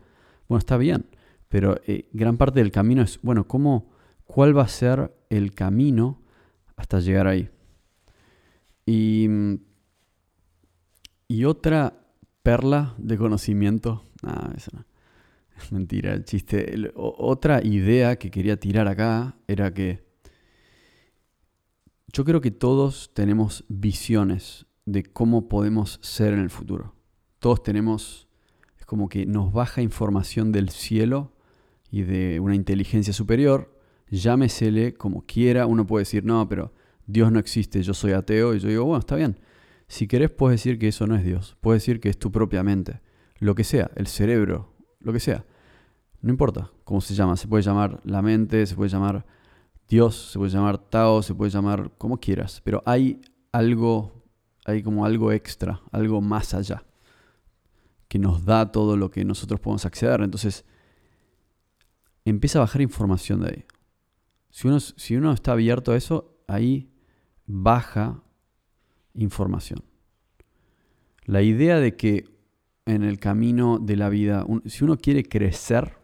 Bueno, 0.48 0.58
está 0.58 0.76
bien, 0.76 1.06
pero 1.48 1.80
eh, 1.86 2.08
gran 2.12 2.36
parte 2.36 2.60
del 2.60 2.70
camino 2.70 3.02
es, 3.02 3.20
bueno, 3.22 3.46
¿cómo, 3.46 3.90
¿cuál 4.24 4.56
va 4.56 4.62
a 4.62 4.68
ser 4.68 5.14
el 5.30 5.54
camino 5.54 6.20
hasta 6.76 7.00
llegar 7.00 7.26
ahí? 7.26 7.48
Y, 8.86 9.28
y 11.28 11.44
otra 11.44 12.00
perla 12.42 12.94
de 12.98 13.16
conocimiento, 13.16 14.04
ah, 14.22 14.52
eso 14.56 14.70
no, 14.74 14.84
mentira, 15.70 16.12
el 16.12 16.24
chiste. 16.24 16.92
otra 16.94 17.64
idea 17.64 18.16
que 18.16 18.30
quería 18.30 18.58
tirar 18.58 18.88
acá 18.88 19.36
era 19.46 19.72
que 19.72 20.04
yo 22.12 22.24
creo 22.24 22.40
que 22.40 22.50
todos 22.50 23.10
tenemos 23.14 23.64
visiones 23.68 24.66
de 24.86 25.02
cómo 25.02 25.48
podemos 25.48 25.98
ser 26.02 26.32
en 26.32 26.40
el 26.40 26.50
futuro. 26.50 26.94
Todos 27.40 27.62
tenemos 27.62 28.28
es 28.78 28.86
como 28.86 29.08
que 29.08 29.26
nos 29.26 29.52
baja 29.52 29.82
información 29.82 30.52
del 30.52 30.68
cielo 30.68 31.32
y 31.90 32.02
de 32.02 32.38
una 32.40 32.54
inteligencia 32.54 33.12
superior, 33.12 33.78
llámesele 34.10 34.94
como 34.94 35.22
quiera, 35.22 35.66
uno 35.66 35.86
puede 35.86 36.02
decir, 36.02 36.24
no, 36.24 36.48
pero 36.48 36.72
Dios 37.06 37.32
no 37.32 37.38
existe, 37.38 37.82
yo 37.82 37.94
soy 37.94 38.12
ateo, 38.12 38.54
y 38.54 38.58
yo 38.58 38.68
digo, 38.68 38.84
bueno, 38.84 39.00
está 39.00 39.16
bien. 39.16 39.38
Si 39.94 40.08
querés, 40.08 40.28
puedes 40.28 40.58
decir 40.58 40.80
que 40.80 40.88
eso 40.88 41.06
no 41.06 41.14
es 41.14 41.22
Dios, 41.22 41.56
puedes 41.60 41.80
decir 41.80 42.00
que 42.00 42.08
es 42.08 42.18
tu 42.18 42.32
propia 42.32 42.64
mente, 42.64 43.00
lo 43.38 43.54
que 43.54 43.62
sea, 43.62 43.92
el 43.94 44.08
cerebro, 44.08 44.74
lo 44.98 45.12
que 45.12 45.20
sea. 45.20 45.46
No 46.20 46.30
importa 46.30 46.72
cómo 46.82 47.00
se 47.00 47.14
llama, 47.14 47.36
se 47.36 47.46
puede 47.46 47.62
llamar 47.62 48.00
la 48.02 48.20
mente, 48.20 48.66
se 48.66 48.74
puede 48.74 48.90
llamar 48.90 49.24
Dios, 49.86 50.32
se 50.32 50.38
puede 50.40 50.50
llamar 50.50 50.78
Tao, 50.78 51.22
se 51.22 51.32
puede 51.32 51.52
llamar 51.52 51.92
como 51.96 52.18
quieras, 52.18 52.60
pero 52.64 52.82
hay 52.84 53.20
algo, 53.52 54.24
hay 54.64 54.82
como 54.82 55.06
algo 55.06 55.30
extra, 55.30 55.80
algo 55.92 56.20
más 56.20 56.54
allá 56.54 56.82
que 58.08 58.18
nos 58.18 58.44
da 58.44 58.72
todo 58.72 58.96
lo 58.96 59.12
que 59.12 59.24
nosotros 59.24 59.60
podemos 59.60 59.86
acceder. 59.86 60.22
Entonces, 60.22 60.64
empieza 62.24 62.58
a 62.58 62.62
bajar 62.62 62.82
información 62.82 63.42
de 63.42 63.48
ahí. 63.48 63.64
Si 64.50 64.66
uno, 64.66 64.80
si 64.80 65.14
uno 65.14 65.32
está 65.32 65.52
abierto 65.52 65.92
a 65.92 65.96
eso, 65.96 66.36
ahí 66.48 66.90
baja 67.46 68.23
información. 69.14 69.82
La 71.24 71.42
idea 71.42 71.80
de 71.80 71.96
que 71.96 72.24
en 72.86 73.02
el 73.02 73.18
camino 73.18 73.78
de 73.78 73.96
la 73.96 74.08
vida, 74.08 74.46
si 74.66 74.84
uno 74.84 74.98
quiere 74.98 75.24
crecer, 75.24 75.96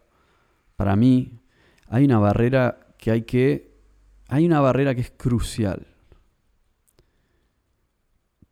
para 0.75 0.95
mí 0.95 1.39
hay 1.87 2.05
una 2.05 2.19
barrera 2.19 2.95
que 2.97 3.11
hay 3.11 3.21
que, 3.23 3.77
hay 4.27 4.45
una 4.45 4.61
barrera 4.61 4.95
que 4.95 5.01
es 5.01 5.11
crucial, 5.11 5.87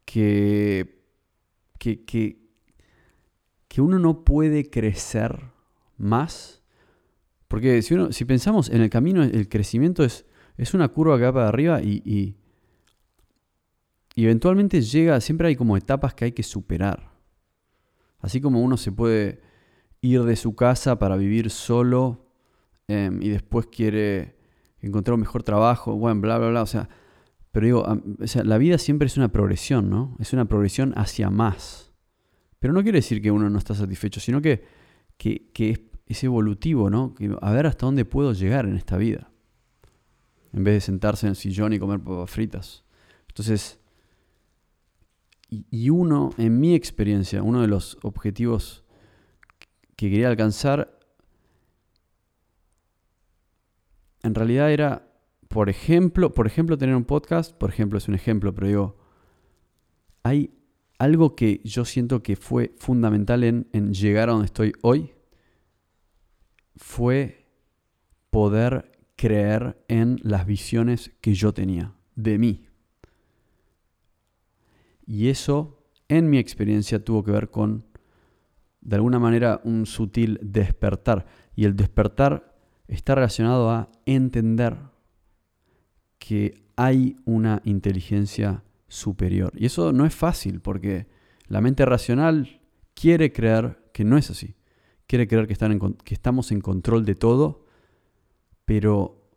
que, 0.06 1.04
que, 1.78 2.04
que, 2.04 2.40
que 3.68 3.82
uno 3.82 4.00
no 4.00 4.24
puede 4.24 4.70
crecer 4.70 5.40
más. 5.98 6.62
Porque 7.48 7.82
si, 7.82 7.94
uno, 7.94 8.12
si 8.12 8.26
pensamos 8.26 8.70
en 8.70 8.82
el 8.82 8.90
camino, 8.90 9.24
el 9.24 9.50
crecimiento 9.50 10.04
es, 10.04 10.26
es 10.58 10.74
una 10.74 10.88
curva 10.90 11.18
que 11.18 11.26
va 11.26 11.34
para 11.34 11.48
arriba 11.48 11.82
y, 11.82 12.02
y, 12.06 12.36
eventualmente 14.24 14.82
llega, 14.82 15.22
siempre 15.22 15.48
hay 15.48 15.56
como 15.56 15.78
etapas 15.78 16.14
que 16.14 16.26
hay 16.26 16.32
que 16.32 16.44
superar. 16.44 17.12
Así 18.20 18.42
como 18.42 18.62
uno 18.62 18.78
se 18.78 18.92
puede 18.92 19.42
ir 20.02 20.24
de 20.24 20.36
su 20.36 20.56
casa 20.56 21.00
para 21.00 21.16
vivir 21.16 21.50
solo 21.50 22.26
em, 22.88 23.22
y 23.22 23.30
después 23.30 23.68
quiere 23.68 24.38
encontrar 24.82 25.14
un 25.14 25.22
mejor 25.22 25.44
trabajo, 25.44 25.96
bueno, 25.96 26.22
bla, 26.22 26.38
bla, 26.38 26.50
bla. 26.50 26.62
O 26.64 26.68
sea, 26.68 26.90
Pero 27.52 27.66
digo, 27.66 27.86
o 28.22 28.28
sea, 28.28 28.44
la 28.44 28.58
vida 28.58 28.78
siempre 28.78 29.08
es 29.08 29.18
una 29.18 29.32
progresión, 29.32 29.90
¿no? 29.90 30.16
Es 30.20 30.34
una 30.34 30.46
progresión 30.46 30.94
hacia 30.96 31.30
más. 31.30 31.92
Pero 32.60 32.74
no 32.74 32.84
quiere 32.84 32.98
decir 32.98 33.22
que 33.22 33.32
uno 33.32 33.50
no 33.50 33.58
está 33.58 33.74
satisfecho, 33.74 34.20
sino 34.20 34.42
que, 34.42 34.64
que, 35.18 35.90
es, 36.06 36.24
evolutivo, 36.24 36.90
¿no? 36.90 37.16
A 37.42 37.52
ver 37.52 37.68
hasta 37.68 37.86
dónde 37.86 38.06
puedo 38.06 38.34
llegar 38.34 38.66
en 38.66 38.76
esta 38.76 38.98
vida. 38.98 39.32
En 40.54 40.64
vez 40.64 40.76
de 40.76 40.82
sentarse 40.82 41.26
en 41.26 41.32
el 41.32 41.36
sillón 41.36 41.74
y 41.74 41.80
comer 41.80 42.00
papas 42.00 42.30
fritas. 42.30 42.84
Entonces, 43.28 43.79
y 45.50 45.90
uno, 45.90 46.32
en 46.38 46.60
mi 46.60 46.76
experiencia, 46.76 47.42
uno 47.42 47.62
de 47.62 47.68
los 47.68 47.98
objetivos 48.04 48.84
que 49.96 50.10
quería 50.10 50.30
alcanzar, 50.30 51.00
en 54.22 54.36
realidad 54.36 54.72
era 54.72 55.10
por 55.50 55.68
ejemplo, 55.68 56.32
por 56.34 56.46
ejemplo, 56.46 56.78
tener 56.78 56.96
un 56.96 57.06
podcast, 57.06 57.54
por 57.56 57.72
ejemplo, 57.72 57.98
es 57.98 58.08
un 58.08 58.14
ejemplo, 58.14 58.54
pero 58.54 58.68
digo, 58.68 58.98
hay 60.22 60.52
algo 61.00 61.36
que 61.36 61.60
yo 61.64 61.86
siento 61.86 62.22
que 62.22 62.36
fue 62.36 62.76
fundamental 62.78 63.44
en, 63.44 63.68
en 63.74 63.94
llegar 63.94 64.30
a 64.30 64.34
donde 64.34 64.46
estoy 64.46 64.74
hoy, 64.82 65.12
fue 66.76 67.48
poder 68.30 68.92
creer 69.16 69.84
en 69.88 70.20
las 70.22 70.46
visiones 70.46 71.12
que 71.20 71.34
yo 71.34 71.52
tenía 71.52 71.96
de 72.16 72.38
mí. 72.38 72.69
Y 75.10 75.30
eso, 75.30 75.82
en 76.08 76.30
mi 76.30 76.38
experiencia, 76.38 77.04
tuvo 77.04 77.24
que 77.24 77.32
ver 77.32 77.50
con, 77.50 77.84
de 78.80 78.96
alguna 78.96 79.18
manera, 79.18 79.60
un 79.64 79.88
sutil 79.88 80.38
despertar. 80.40 81.26
Y 81.56 81.66
el 81.66 81.76
despertar 81.76 82.56
está 82.88 83.16
relacionado 83.16 83.72
a 83.72 83.90
entender 84.06 84.78
que 86.20 86.62
hay 86.76 87.16
una 87.26 87.60
inteligencia 87.66 88.64
superior. 88.88 89.52
Y 89.56 89.66
eso 89.66 89.92
no 89.94 90.06
es 90.06 90.14
fácil 90.14 90.62
porque 90.62 91.08
la 91.48 91.60
mente 91.60 91.86
racional 91.86 92.62
quiere 92.94 93.34
creer 93.34 93.90
que 93.92 94.04
no 94.04 94.16
es 94.16 94.30
así. 94.30 94.54
Quiere 95.08 95.28
creer 95.28 95.48
que, 95.48 95.56
que 96.04 96.14
estamos 96.14 96.52
en 96.52 96.62
control 96.62 97.04
de 97.04 97.16
todo, 97.16 97.66
pero 98.64 99.28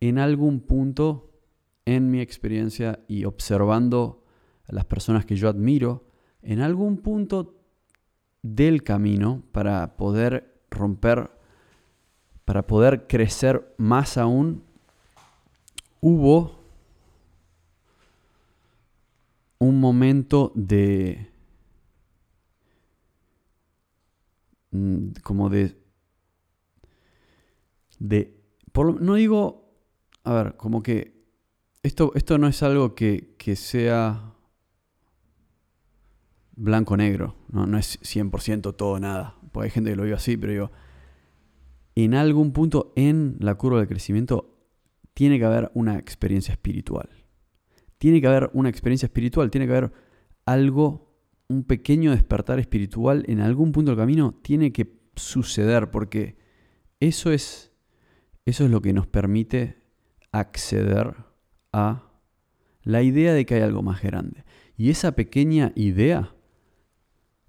en 0.00 0.18
algún 0.18 0.60
punto, 0.60 1.32
en 1.86 2.10
mi 2.10 2.20
experiencia 2.20 3.00
y 3.08 3.24
observando 3.24 4.25
las 4.68 4.84
personas 4.84 5.24
que 5.24 5.36
yo 5.36 5.48
admiro, 5.48 6.04
en 6.42 6.60
algún 6.60 6.98
punto 6.98 7.54
del 8.42 8.82
camino 8.82 9.42
para 9.52 9.96
poder 9.96 10.60
romper, 10.70 11.30
para 12.44 12.66
poder 12.66 13.06
crecer 13.06 13.74
más 13.78 14.16
aún, 14.16 14.62
hubo 16.00 16.60
un 19.58 19.80
momento 19.80 20.52
de 20.54 21.30
mm, 24.70 25.12
como 25.22 25.48
de 25.48 25.76
de 27.98 28.36
no 29.00 29.14
digo 29.14 29.72
a 30.24 30.34
ver 30.34 30.56
como 30.56 30.82
que 30.82 31.16
esto, 31.82 32.12
esto 32.14 32.36
no 32.36 32.48
es 32.48 32.62
algo 32.62 32.94
que, 32.94 33.34
que 33.38 33.56
sea 33.56 34.35
blanco 36.56 36.96
negro 36.96 37.36
no, 37.50 37.66
no 37.66 37.78
es 37.78 38.00
100% 38.00 38.74
todo 38.76 38.98
nada 38.98 39.36
porque 39.52 39.66
hay 39.66 39.70
gente 39.70 39.90
que 39.90 39.96
lo 39.96 40.02
vive 40.02 40.16
así 40.16 40.36
pero 40.36 40.52
digo 40.52 40.70
en 41.94 42.14
algún 42.14 42.52
punto 42.52 42.92
en 42.96 43.36
la 43.40 43.54
curva 43.54 43.80
de 43.80 43.86
crecimiento 43.86 44.56
tiene 45.16 45.38
que 45.38 45.46
haber 45.46 45.70
una 45.72 45.96
experiencia 45.96 46.52
espiritual. 46.52 47.08
Tiene 47.96 48.20
que 48.20 48.26
haber 48.26 48.50
una 48.52 48.68
experiencia 48.68 49.06
espiritual, 49.06 49.50
tiene 49.50 49.66
que 49.66 49.72
haber 49.74 49.92
algo, 50.44 51.18
un 51.48 51.64
pequeño 51.64 52.10
despertar 52.10 52.58
espiritual 52.58 53.24
en 53.26 53.40
algún 53.40 53.72
punto 53.72 53.92
del 53.92 53.98
camino, 53.98 54.38
tiene 54.42 54.74
que 54.74 55.00
suceder 55.16 55.90
porque 55.90 56.36
eso 57.00 57.32
es, 57.32 57.72
eso 58.44 58.66
es 58.66 58.70
lo 58.70 58.82
que 58.82 58.92
nos 58.92 59.06
permite 59.06 59.78
acceder 60.32 61.16
a 61.72 62.12
la 62.82 63.02
idea 63.02 63.32
de 63.32 63.46
que 63.46 63.54
hay 63.54 63.62
algo 63.62 63.82
más 63.82 64.02
grande. 64.02 64.44
Y 64.76 64.90
esa 64.90 65.12
pequeña 65.12 65.72
idea, 65.76 66.35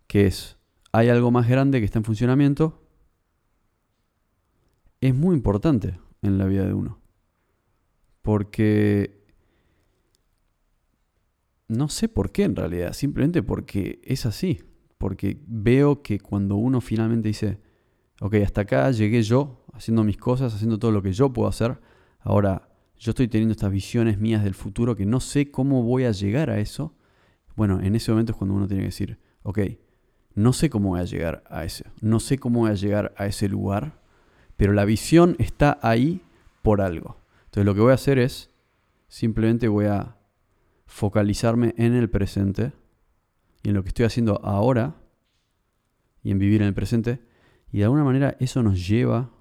que 0.08 0.26
es, 0.26 0.58
hay 0.92 1.10
algo 1.10 1.32
más 1.32 1.48
grande 1.48 1.80
que 1.80 1.86
está 1.86 2.00
en 2.00 2.06
funcionamiento, 2.06 2.82
es 5.02 5.14
muy 5.14 5.36
importante 5.36 6.00
en 6.22 6.38
la 6.38 6.46
vida 6.46 6.66
de 6.66 6.74
uno. 6.74 7.00
Porque 8.22 9.26
no 11.68 11.90
sé 11.90 12.10
por 12.10 12.32
qué 12.32 12.44
en 12.44 12.56
realidad, 12.56 12.94
simplemente 12.94 13.44
porque 13.44 14.02
es 14.04 14.26
así. 14.26 14.64
Porque 14.98 15.40
veo 15.46 16.02
que 16.02 16.20
cuando 16.20 16.56
uno 16.56 16.82
finalmente 16.82 17.28
dice, 17.28 17.60
ok, 18.20 18.36
hasta 18.36 18.62
acá 18.62 18.90
llegué 18.92 19.22
yo, 19.22 19.66
haciendo 19.74 20.04
mis 20.04 20.18
cosas, 20.18 20.54
haciendo 20.56 20.80
todo 20.80 20.92
lo 20.92 21.04
que 21.04 21.14
yo 21.14 21.32
puedo 21.32 21.48
hacer, 21.48 21.80
ahora 22.20 22.70
yo 22.98 23.12
estoy 23.12 23.28
teniendo 23.28 23.52
estas 23.52 23.72
visiones 23.72 24.18
mías 24.18 24.44
del 24.44 24.56
futuro 24.56 24.96
que 24.96 25.06
no 25.06 25.20
sé 25.20 25.52
cómo 25.52 25.84
voy 25.84 26.06
a 26.06 26.12
llegar 26.12 26.50
a 26.50 26.60
eso. 26.60 26.96
Bueno, 27.56 27.80
en 27.82 27.96
ese 27.96 28.12
momento 28.12 28.32
es 28.32 28.38
cuando 28.38 28.56
uno 28.56 28.68
tiene 28.68 28.82
que 28.82 28.88
decir, 28.88 29.20
ok, 29.44 29.60
no 30.38 30.54
sé 30.54 30.70
cómo 30.70 30.90
voy 30.90 31.00
a 31.00 31.06
llegar 31.06 31.44
a 31.50 31.66
eso, 31.66 31.84
no 32.00 32.20
sé 32.20 32.38
cómo 32.38 32.60
voy 32.60 32.70
a 32.70 32.76
llegar 32.76 33.12
a 33.18 33.26
ese 33.26 33.50
lugar, 33.50 34.00
pero 34.56 34.72
la 34.72 34.86
visión 34.86 35.36
está 35.40 35.80
ahí 35.82 36.22
por 36.62 36.80
algo. 36.80 37.18
Entonces 37.46 37.66
lo 37.66 37.74
que 37.74 37.82
voy 37.82 37.90
a 37.90 37.96
hacer 37.96 38.20
es, 38.20 38.52
simplemente 39.08 39.68
voy 39.68 39.86
a 39.86 40.16
focalizarme 40.86 41.74
en 41.78 41.96
el 41.96 42.12
presente 42.12 42.74
y 43.64 43.70
en 43.70 43.74
lo 43.74 43.82
que 43.82 43.88
estoy 43.88 44.06
haciendo 44.06 44.40
ahora 44.44 44.96
y 46.22 46.30
en 46.30 46.38
vivir 46.38 46.62
en 46.62 46.68
el 46.68 46.76
presente. 46.76 47.20
Y 47.72 47.80
de 47.80 47.86
alguna 47.86 48.04
manera 48.04 48.38
eso 48.40 48.62
nos 48.62 48.88
lleva 48.88 49.32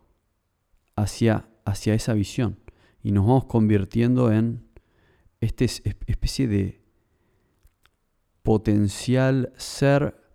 hacia, 0.96 1.46
hacia 1.66 1.92
esa 1.92 2.14
visión 2.14 2.58
y 3.02 3.12
nos 3.12 3.26
vamos 3.26 3.44
convirtiendo 3.44 4.32
en 4.32 4.66
esta 5.42 5.66
especie 5.66 6.48
de 6.48 6.80
potencial 8.42 9.52
ser 9.58 10.25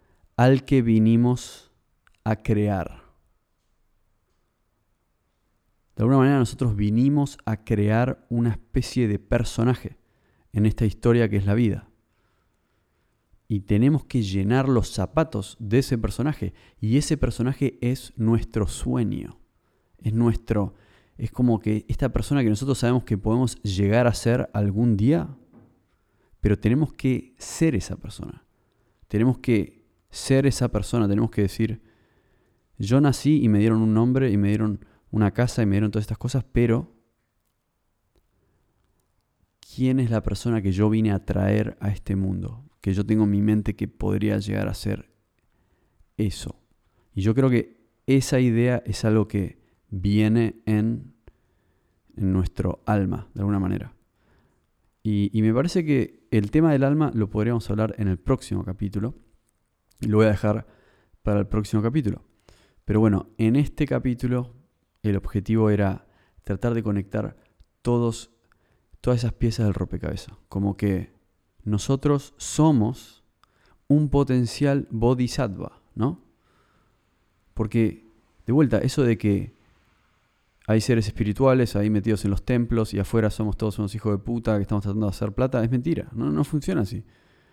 al 0.42 0.66
que 0.66 0.82
vinimos 0.82 1.72
a 2.24 2.38
crear. 2.38 3.04
De 5.96 6.02
alguna 6.02 6.18
manera 6.18 6.40
nosotros 6.40 6.76
vinimos 6.76 7.38
a 7.46 7.64
crear 7.64 8.26
una 8.28 8.50
especie 8.50 9.08
de 9.08 9.20
personaje 9.20 10.00
en 10.52 10.66
esta 10.66 10.88
historia 10.88 11.30
que 11.30 11.38
es 11.38 11.46
la 11.46 11.54
vida. 11.54 11.92
Y 13.48 13.60
tenemos 13.60 14.06
que 14.06 14.24
llenar 14.24 14.68
los 14.68 14.90
zapatos 14.90 15.58
de 15.60 15.78
ese 15.78 16.00
personaje. 16.00 16.56
Y 16.80 16.98
ese 16.98 17.18
personaje 17.18 17.78
es 17.80 18.12
nuestro 18.16 18.66
sueño. 18.66 19.38
Es 20.00 20.12
nuestro. 20.12 20.74
Es 21.20 21.30
como 21.30 21.60
que 21.60 21.86
esta 21.88 22.10
persona 22.10 22.42
que 22.42 22.50
nosotros 22.50 22.80
sabemos 22.80 23.04
que 23.04 23.20
podemos 23.20 23.62
llegar 23.62 24.08
a 24.08 24.14
ser 24.16 24.50
algún 24.54 24.98
día. 24.98 25.38
Pero 26.40 26.58
tenemos 26.58 26.94
que 26.94 27.36
ser 27.38 27.76
esa 27.76 27.96
persona. 27.96 28.44
Tenemos 29.08 29.38
que 29.38 29.81
ser 30.12 30.46
esa 30.46 30.70
persona. 30.72 31.08
Tenemos 31.08 31.32
que 31.32 31.42
decir. 31.42 31.82
Yo 32.78 33.00
nací 33.00 33.44
y 33.44 33.50
me 33.50 33.60
dieron 33.60 33.82
un 33.82 33.94
nombre 33.94 34.32
y 34.32 34.38
me 34.38 34.50
dieron 34.50 34.86
una 35.12 35.32
casa 35.32 35.62
y 35.62 35.66
me 35.66 35.74
dieron 35.74 35.92
todas 35.92 36.04
estas 36.04 36.18
cosas, 36.18 36.44
pero 36.52 36.96
¿quién 39.76 40.00
es 40.00 40.10
la 40.10 40.24
persona 40.24 40.62
que 40.62 40.72
yo 40.72 40.90
vine 40.90 41.12
a 41.12 41.26
traer 41.26 41.78
a 41.80 41.90
este 41.90 42.16
mundo? 42.16 42.66
Que 42.82 42.94
yo 42.94 43.06
tengo 43.06 43.26
en 43.26 43.30
mi 43.30 43.42
mente 43.42 43.76
que 43.76 43.88
podría 43.88 44.38
llegar 44.40 44.68
a 44.68 44.74
ser 44.74 45.12
eso. 46.18 46.60
Y 47.14 47.22
yo 47.22 47.36
creo 47.36 47.50
que 47.50 47.82
esa 48.08 48.40
idea 48.40 48.82
es 48.86 49.06
algo 49.06 49.28
que 49.28 49.60
viene 49.90 50.62
en, 50.66 51.14
en 52.16 52.34
nuestro 52.34 52.82
alma, 52.86 53.30
de 53.34 53.42
alguna 53.42 53.60
manera. 53.60 53.94
Y, 55.04 55.30
y, 55.38 55.42
me 55.42 55.54
parece 55.54 55.84
que 55.84 56.28
el 56.32 56.52
tema 56.52 56.72
del 56.72 56.84
alma 56.84 57.12
lo 57.14 57.30
podríamos 57.30 57.70
hablar 57.70 57.96
en 57.98 58.08
el 58.08 58.18
próximo 58.18 58.64
capítulo. 58.64 59.16
Lo 60.02 60.18
voy 60.18 60.26
a 60.28 60.32
dejar 60.32 60.68
para 61.22 61.40
el 61.40 61.48
próximo 61.48 61.82
capítulo. 61.82 62.24
Pero 62.86 63.00
bueno, 63.00 63.30
en 63.38 63.56
este 63.56 63.86
capítulo 63.86 64.56
el 65.04 65.16
objetivo 65.16 65.70
era 65.70 66.08
tratar 66.44 66.74
de 66.74 66.84
conectar 66.84 67.38
todos, 67.82 68.32
todas 69.00 69.20
esas 69.20 69.34
piezas 69.34 69.66
del 69.66 69.74
rompecabezas. 69.74 70.36
Como 70.50 70.78
que 70.78 71.14
nosotros 71.64 72.34
somos 72.38 73.24
un 73.88 74.10
potencial 74.10 74.88
bodhisattva, 74.90 75.82
¿no? 75.96 76.24
Porque, 77.54 78.08
de 78.46 78.54
vuelta, 78.54 78.80
eso 78.80 79.04
de 79.04 79.18
que 79.18 79.54
hay 80.68 80.82
seres 80.82 81.08
espirituales 81.08 81.76
ahí 81.76 81.90
metidos 81.90 82.24
en 82.24 82.32
los 82.32 82.44
templos 82.44 82.94
y 82.94 83.00
afuera 83.00 83.30
somos 83.30 83.58
todos 83.58 83.78
unos 83.80 83.94
hijos 83.94 84.14
de 84.14 84.20
puta 84.20 84.56
que 84.56 84.62
estamos 84.62 84.84
tratando 84.84 85.08
de 85.08 85.12
hacer 85.12 85.34
plata, 85.34 85.64
es 85.64 85.70
mentira. 85.70 86.10
No, 86.14 86.32
no 86.32 86.44
funciona 86.44 86.82
así. 86.82 87.04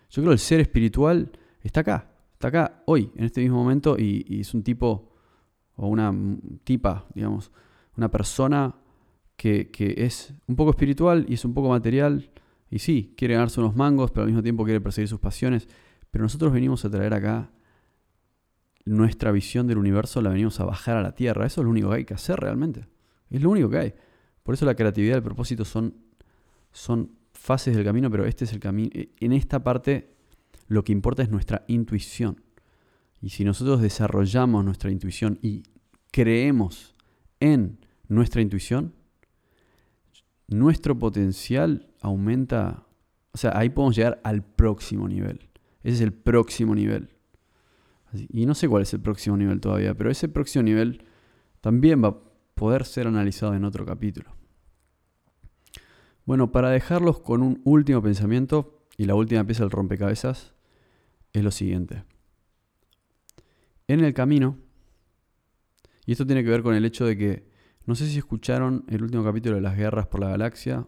Yo 0.09 0.21
creo 0.21 0.29
que 0.29 0.33
el 0.33 0.39
ser 0.39 0.59
espiritual 0.59 1.31
está 1.61 1.81
acá, 1.81 2.11
está 2.39 2.47
acá 2.47 2.83
hoy, 2.85 3.11
en 3.15 3.25
este 3.25 3.41
mismo 3.41 3.57
momento, 3.57 3.97
y 3.99 4.39
es 4.39 4.53
un 4.53 4.63
tipo 4.63 5.11
o 5.75 5.87
una 5.87 6.13
tipa, 6.63 7.05
digamos, 7.13 7.51
una 7.97 8.09
persona 8.09 8.75
que, 9.35 9.69
es 9.97 10.33
un 10.47 10.55
poco 10.55 10.71
espiritual 10.71 11.25
y 11.27 11.33
es 11.33 11.45
un 11.45 11.53
poco 11.53 11.69
material. 11.69 12.29
Y 12.69 12.79
sí, 12.79 13.13
quiere 13.17 13.33
ganarse 13.33 13.59
unos 13.59 13.75
mangos, 13.75 14.11
pero 14.11 14.23
al 14.23 14.27
mismo 14.27 14.43
tiempo 14.43 14.63
quiere 14.63 14.81
perseguir 14.81 15.07
sus 15.07 15.19
pasiones. 15.19 15.67
Pero 16.11 16.23
nosotros 16.23 16.51
venimos 16.51 16.83
a 16.85 16.89
traer 16.89 17.13
acá 17.13 17.51
nuestra 18.85 19.31
visión 19.31 19.67
del 19.67 19.77
universo, 19.77 20.21
la 20.21 20.29
venimos 20.29 20.59
a 20.59 20.65
bajar 20.65 20.97
a 20.97 21.01
la 21.01 21.13
tierra. 21.13 21.45
Eso 21.45 21.61
es 21.61 21.65
lo 21.65 21.71
único 21.71 21.89
que 21.89 21.95
hay 21.95 22.05
que 22.05 22.13
hacer 22.13 22.39
realmente. 22.39 22.87
Es 23.29 23.41
lo 23.41 23.49
único 23.49 23.69
que 23.69 23.77
hay. 23.77 23.93
Por 24.43 24.53
eso 24.55 24.65
la 24.65 24.75
creatividad 24.75 25.15
y 25.15 25.17
el 25.17 25.23
propósito 25.23 25.63
son, 25.65 25.93
son 26.71 27.11
fases 27.33 27.75
del 27.75 27.85
camino, 27.85 28.09
pero 28.09 28.25
este 28.25 28.45
es 28.45 28.53
el 28.53 28.59
camino. 28.59 28.89
En 28.93 29.31
esta 29.33 29.63
parte 29.63 30.15
lo 30.69 30.83
que 30.83 30.93
importa 30.93 31.23
es 31.23 31.29
nuestra 31.29 31.65
intuición. 31.67 32.41
Y 33.21 33.29
si 33.29 33.43
nosotros 33.43 33.81
desarrollamos 33.81 34.63
nuestra 34.63 34.91
intuición 34.91 35.39
y 35.41 35.63
creemos 36.11 36.95
en 37.39 37.79
nuestra 38.07 38.41
intuición, 38.41 38.93
nuestro 40.47 40.97
potencial 40.97 41.89
aumenta, 42.01 42.85
o 43.31 43.37
sea, 43.37 43.57
ahí 43.57 43.69
podemos 43.69 43.95
llegar 43.95 44.21
al 44.23 44.43
próximo 44.43 45.07
nivel. 45.07 45.49
Ese 45.83 45.95
es 45.95 46.01
el 46.01 46.13
próximo 46.13 46.75
nivel. 46.75 47.09
Y 48.29 48.45
no 48.45 48.55
sé 48.55 48.67
cuál 48.67 48.83
es 48.83 48.93
el 48.93 49.01
próximo 49.01 49.37
nivel 49.37 49.59
todavía, 49.59 49.95
pero 49.95 50.09
ese 50.09 50.29
próximo 50.29 50.63
nivel 50.63 51.03
también 51.61 52.03
va 52.03 52.09
a 52.09 52.17
poder 52.55 52.85
ser 52.85 53.07
analizado 53.07 53.55
en 53.55 53.63
otro 53.63 53.85
capítulo. 53.85 54.35
Bueno, 56.25 56.51
para 56.51 56.69
dejarlos 56.69 57.19
con 57.19 57.41
un 57.41 57.59
último 57.63 58.01
pensamiento 58.03 58.85
y 58.97 59.05
la 59.05 59.15
última 59.15 59.43
pieza 59.45 59.63
del 59.63 59.71
rompecabezas, 59.71 60.53
es 61.33 61.43
lo 61.43 61.51
siguiente. 61.51 62.03
En 63.87 64.03
el 64.03 64.13
camino, 64.13 64.57
y 66.05 66.11
esto 66.11 66.25
tiene 66.25 66.43
que 66.43 66.49
ver 66.49 66.63
con 66.63 66.75
el 66.75 66.85
hecho 66.85 67.05
de 67.05 67.17
que 67.17 67.49
no 67.85 67.95
sé 67.95 68.07
si 68.07 68.17
escucharon 68.17 68.85
el 68.87 69.03
último 69.03 69.23
capítulo 69.23 69.55
de 69.55 69.61
las 69.61 69.75
guerras 69.75 70.07
por 70.07 70.19
la 70.19 70.29
galaxia, 70.29 70.85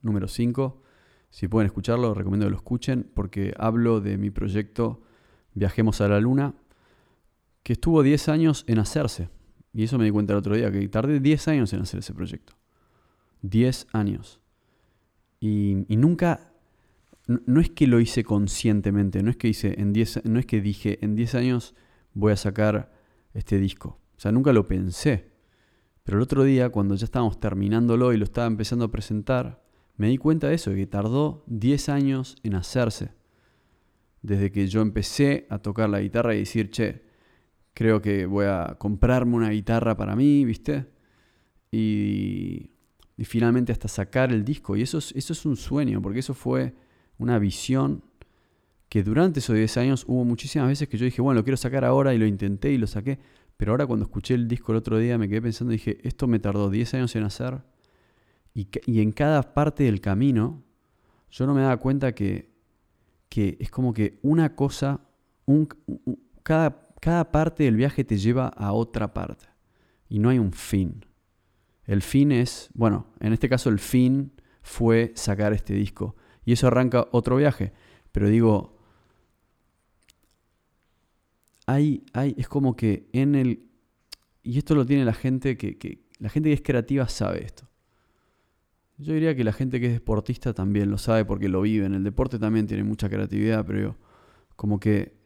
número 0.00 0.28
5. 0.28 0.82
Si 1.30 1.46
pueden 1.48 1.66
escucharlo, 1.66 2.14
recomiendo 2.14 2.46
que 2.46 2.50
lo 2.50 2.56
escuchen 2.56 3.10
porque 3.14 3.52
hablo 3.58 4.00
de 4.00 4.16
mi 4.16 4.30
proyecto 4.30 5.02
Viajemos 5.58 6.00
a 6.00 6.08
la 6.08 6.20
Luna, 6.20 6.54
que 7.64 7.72
estuvo 7.72 8.02
10 8.02 8.28
años 8.28 8.64
en 8.68 8.78
hacerse. 8.78 9.28
Y 9.72 9.84
eso 9.84 9.98
me 9.98 10.04
di 10.04 10.10
cuenta 10.10 10.32
el 10.32 10.38
otro 10.38 10.54
día, 10.54 10.70
que 10.70 10.86
tardé 10.88 11.20
10 11.20 11.48
años 11.48 11.72
en 11.72 11.80
hacer 11.80 11.98
ese 11.98 12.14
proyecto. 12.14 12.54
10 13.42 13.88
años. 13.92 14.40
Y, 15.40 15.84
nunca, 15.88 16.47
no, 17.28 17.60
es 17.60 17.68
que 17.68 17.86
lo 17.86 18.00
hice 18.00 18.24
conscientemente, 18.24 19.22
no 19.22 19.30
es 19.30 19.36
que, 19.36 19.48
hice 19.48 19.78
en 19.80 19.92
10, 19.92 20.24
no 20.24 20.38
es 20.38 20.46
que 20.46 20.62
dije, 20.62 20.98
en 21.04 21.14
10 21.14 21.34
años 21.34 21.74
voy 22.14 22.32
a 22.32 22.36
sacar 22.36 22.90
este 23.34 23.58
disco. 23.58 24.00
O 24.16 24.20
sea, 24.20 24.32
nunca 24.32 24.52
lo 24.54 24.66
pensé. 24.66 25.30
Pero 26.04 26.16
el 26.16 26.22
otro 26.22 26.42
día, 26.42 26.70
cuando 26.70 26.94
ya 26.94 27.04
estábamos 27.04 27.38
terminándolo 27.38 28.14
y 28.14 28.16
lo 28.16 28.24
estaba 28.24 28.46
empezando 28.46 28.86
a 28.86 28.90
presentar, 28.90 29.62
me 29.96 30.08
di 30.08 30.16
cuenta 30.16 30.48
de 30.48 30.54
eso, 30.54 30.72
que 30.72 30.86
tardó 30.86 31.44
10 31.48 31.90
años 31.90 32.36
en 32.42 32.54
hacerse. 32.54 33.12
Desde 34.22 34.50
que 34.50 34.66
yo 34.66 34.80
empecé 34.80 35.46
a 35.50 35.58
tocar 35.58 35.90
la 35.90 36.00
guitarra 36.00 36.34
y 36.34 36.38
decir, 36.38 36.70
che, 36.70 37.02
creo 37.74 38.00
que 38.00 38.24
voy 38.24 38.46
a 38.46 38.76
comprarme 38.78 39.36
una 39.36 39.50
guitarra 39.50 39.98
para 39.98 40.16
mí, 40.16 40.46
¿viste? 40.46 40.86
Y, 41.70 42.70
finalmente 43.24 43.72
hasta 43.72 43.88
sacar 43.88 44.32
el 44.32 44.44
disco. 44.44 44.76
Y 44.76 44.82
eso 44.82 44.96
es, 44.96 45.12
eso 45.14 45.34
es 45.34 45.44
un 45.44 45.56
sueño, 45.56 46.00
porque 46.00 46.20
eso 46.20 46.32
fue 46.32 46.74
una 47.18 47.38
visión 47.38 48.02
que 48.88 49.02
durante 49.02 49.40
esos 49.40 49.54
10 49.54 49.76
años 49.76 50.04
hubo 50.06 50.24
muchísimas 50.24 50.68
veces 50.68 50.88
que 50.88 50.96
yo 50.96 51.04
dije, 51.04 51.20
bueno, 51.20 51.40
lo 51.40 51.44
quiero 51.44 51.56
sacar 51.56 51.84
ahora 51.84 52.14
y 52.14 52.18
lo 52.18 52.26
intenté 52.26 52.72
y 52.72 52.78
lo 52.78 52.86
saqué. 52.86 53.18
Pero 53.56 53.72
ahora 53.72 53.86
cuando 53.86 54.04
escuché 54.04 54.34
el 54.34 54.48
disco 54.48 54.72
el 54.72 54.78
otro 54.78 54.98
día 54.98 55.18
me 55.18 55.28
quedé 55.28 55.42
pensando 55.42 55.72
y 55.72 55.76
dije, 55.76 55.98
esto 56.02 56.26
me 56.26 56.38
tardó 56.38 56.70
10 56.70 56.94
años 56.94 57.16
en 57.16 57.24
hacer. 57.24 57.60
Y, 58.54 59.00
en 59.00 59.12
cada 59.12 59.54
parte 59.54 59.84
del 59.84 60.00
camino 60.00 60.64
yo 61.30 61.46
no 61.46 61.54
me 61.54 61.60
daba 61.60 61.76
cuenta 61.76 62.14
que, 62.14 62.50
es 63.30 63.70
como 63.70 63.92
que 63.92 64.18
una 64.22 64.56
cosa, 64.56 65.00
un, 65.44 65.68
cada, 66.42 66.88
cada 67.00 67.30
parte 67.30 67.64
del 67.64 67.76
viaje 67.76 68.04
te 68.04 68.16
lleva 68.16 68.48
a 68.48 68.72
otra 68.72 69.12
parte. 69.12 69.46
Y 70.08 70.18
no 70.18 70.30
hay 70.30 70.38
un 70.38 70.52
fin. 70.52 71.04
El 71.84 72.02
fin 72.02 72.32
es, 72.32 72.70
bueno, 72.74 73.06
en 73.20 73.32
este 73.32 73.48
caso 73.48 73.68
el 73.68 73.78
fin 73.78 74.32
fue 74.62 75.12
sacar 75.14 75.52
este 75.52 75.74
disco. 75.74 76.16
Y 76.48 76.52
eso 76.52 76.68
arranca 76.68 77.06
otro 77.10 77.36
viaje. 77.36 77.74
Pero 78.10 78.26
digo, 78.26 78.74
hay, 81.66 82.06
hay, 82.14 82.34
es 82.38 82.48
como 82.48 82.74
que 82.74 83.06
en 83.12 83.34
el... 83.34 83.68
Y 84.42 84.56
esto 84.56 84.74
lo 84.74 84.86
tiene 84.86 85.04
la 85.04 85.12
gente 85.12 85.58
que, 85.58 86.06
La 86.18 86.30
gente 86.30 86.48
que 86.48 86.54
es 86.54 86.62
creativa 86.62 87.06
sabe 87.06 87.44
esto. 87.44 87.68
Yo 88.96 89.12
diría 89.12 89.36
que 89.36 89.44
la 89.44 89.52
gente 89.52 89.78
que 89.78 89.88
es 89.88 89.92
deportista 89.92 90.54
también 90.54 90.90
lo 90.90 90.96
sabe 90.96 91.26
porque 91.26 91.50
lo 91.50 91.60
vive. 91.60 91.84
En 91.84 91.92
el 91.92 92.02
deporte 92.02 92.38
también 92.38 92.66
tiene 92.66 92.82
mucha 92.82 93.10
creatividad, 93.10 93.66
pero 93.66 93.98
como 94.56 94.80
que 94.80 95.18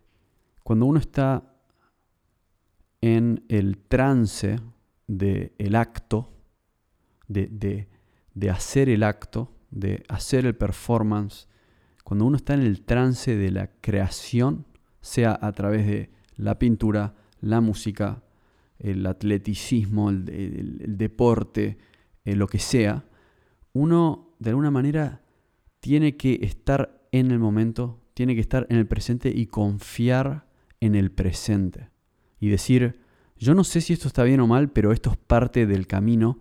cuando 0.64 0.86
uno 0.86 0.98
está 0.98 1.54
en 3.00 3.44
el 3.48 3.78
trance 3.78 4.58
del 5.06 5.52
el 5.56 5.76
acto, 5.76 6.32
de, 7.28 7.86
de, 8.34 8.50
hacer 8.50 8.88
el 8.88 9.04
acto, 9.04 9.52
de 9.72 10.04
hacer 10.08 10.46
el 10.46 10.54
performance, 10.54 11.48
cuando 12.04 12.26
uno 12.26 12.36
está 12.36 12.54
en 12.54 12.60
el 12.60 12.82
trance 12.82 13.36
de 13.36 13.50
la 13.50 13.70
creación, 13.80 14.66
sea 15.00 15.36
a 15.40 15.50
través 15.52 15.86
de 15.86 16.10
la 16.36 16.58
pintura, 16.58 17.14
la 17.40 17.60
música, 17.60 18.22
el 18.78 19.04
atleticismo, 19.06 20.10
el, 20.10 20.96
deporte, 20.96 21.78
eh, 22.24 22.36
lo 22.36 22.46
que 22.46 22.58
sea, 22.58 23.04
uno 23.72 24.34
de 24.38 24.50
alguna 24.50 24.70
manera 24.70 25.22
tiene 25.80 26.16
que 26.16 26.40
estar 26.42 27.06
en 27.10 27.30
el 27.30 27.38
momento, 27.38 28.00
tiene 28.14 28.34
que 28.34 28.40
estar 28.40 28.66
en 28.68 28.76
el 28.76 28.86
presente 28.86 29.32
y 29.34 29.46
confiar 29.46 30.46
en 30.80 30.94
el 30.94 31.10
presente. 31.10 31.90
Y 32.40 32.48
decir, 32.48 33.00
yo 33.38 33.54
no 33.54 33.64
sé 33.64 33.80
si 33.80 33.92
esto 33.92 34.08
está 34.08 34.24
bien 34.24 34.40
o 34.40 34.46
mal, 34.46 34.70
pero 34.70 34.92
esto 34.92 35.10
es 35.12 35.16
parte 35.16 35.66
del 35.66 35.86
camino, 35.86 36.40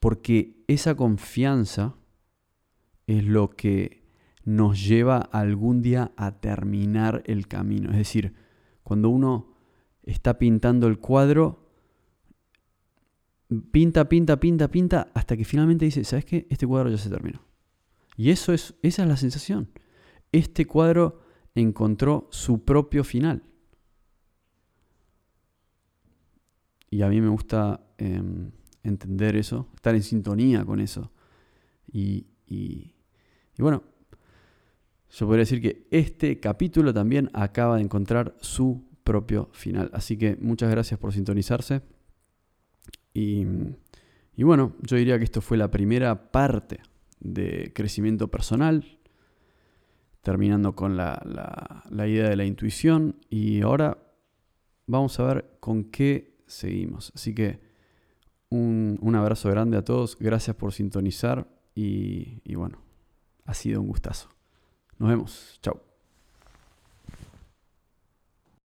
porque 0.00 0.64
esa 0.66 0.94
confianza 0.94 1.94
es 3.06 3.24
lo 3.24 3.50
que 3.50 4.02
nos 4.44 4.86
lleva 4.86 5.18
algún 5.18 5.82
día 5.82 6.12
a 6.16 6.40
terminar 6.40 7.22
el 7.26 7.48
camino. 7.48 7.90
Es 7.90 7.96
decir, 7.96 8.34
cuando 8.82 9.08
uno 9.08 9.54
está 10.02 10.38
pintando 10.38 10.86
el 10.86 10.98
cuadro, 10.98 11.70
pinta, 13.70 14.08
pinta, 14.08 14.38
pinta, 14.38 14.68
pinta, 14.68 15.10
hasta 15.14 15.36
que 15.36 15.44
finalmente 15.44 15.84
dice, 15.84 16.04
¿sabes 16.04 16.24
qué? 16.24 16.46
Este 16.50 16.66
cuadro 16.66 16.90
ya 16.90 16.98
se 16.98 17.08
terminó. 17.08 17.40
Y 18.16 18.30
eso 18.30 18.52
es, 18.52 18.74
esa 18.82 19.02
es 19.02 19.08
la 19.08 19.16
sensación. 19.16 19.70
Este 20.30 20.66
cuadro 20.66 21.22
encontró 21.54 22.28
su 22.30 22.64
propio 22.64 23.04
final. 23.04 23.42
Y 26.90 27.02
a 27.02 27.08
mí 27.08 27.20
me 27.20 27.28
gusta 27.28 27.88
em, 27.98 28.52
entender 28.82 29.36
eso, 29.36 29.68
estar 29.74 29.94
en 29.94 30.02
sintonía 30.02 30.64
con 30.64 30.80
eso. 30.80 31.10
y, 31.92 32.26
y 32.46 32.93
bueno, 33.62 33.82
yo 35.10 35.26
podría 35.26 35.42
decir 35.42 35.62
que 35.62 35.86
este 35.90 36.40
capítulo 36.40 36.92
también 36.92 37.30
acaba 37.34 37.76
de 37.76 37.82
encontrar 37.82 38.34
su 38.40 38.84
propio 39.04 39.48
final. 39.52 39.90
Así 39.92 40.16
que 40.16 40.36
muchas 40.40 40.70
gracias 40.70 40.98
por 40.98 41.12
sintonizarse. 41.12 41.82
Y, 43.12 43.46
bueno, 44.38 44.74
yo 44.82 44.96
diría 44.96 45.18
que 45.18 45.24
esto 45.24 45.40
fue 45.40 45.56
la 45.56 45.70
primera 45.70 46.32
parte 46.32 46.80
de 47.20 47.72
crecimiento 47.72 48.28
personal, 48.28 48.98
terminando 50.22 50.74
con 50.74 50.96
la, 50.96 51.84
idea 51.92 52.28
de 52.28 52.36
la 52.36 52.44
intuición. 52.44 53.20
Y 53.30 53.60
ahora 53.60 53.98
vamos 54.86 55.20
a 55.20 55.26
ver 55.26 55.58
con 55.60 55.84
qué 55.84 56.40
seguimos. 56.48 57.12
Así 57.14 57.36
que 57.36 57.60
un, 58.48 59.14
abrazo 59.14 59.48
grande 59.48 59.76
a 59.76 59.84
todos, 59.84 60.18
gracias 60.18 60.56
por 60.56 60.72
sintonizar 60.72 61.46
y, 61.76 62.40
y 62.44 62.56
bueno, 62.56 62.78
ha 63.44 63.54
sido 63.54 63.80
un 63.80 63.88
gustazo. 63.88 64.28
Nos 64.98 65.08
vemos, 65.08 65.58
chao. 65.62 65.93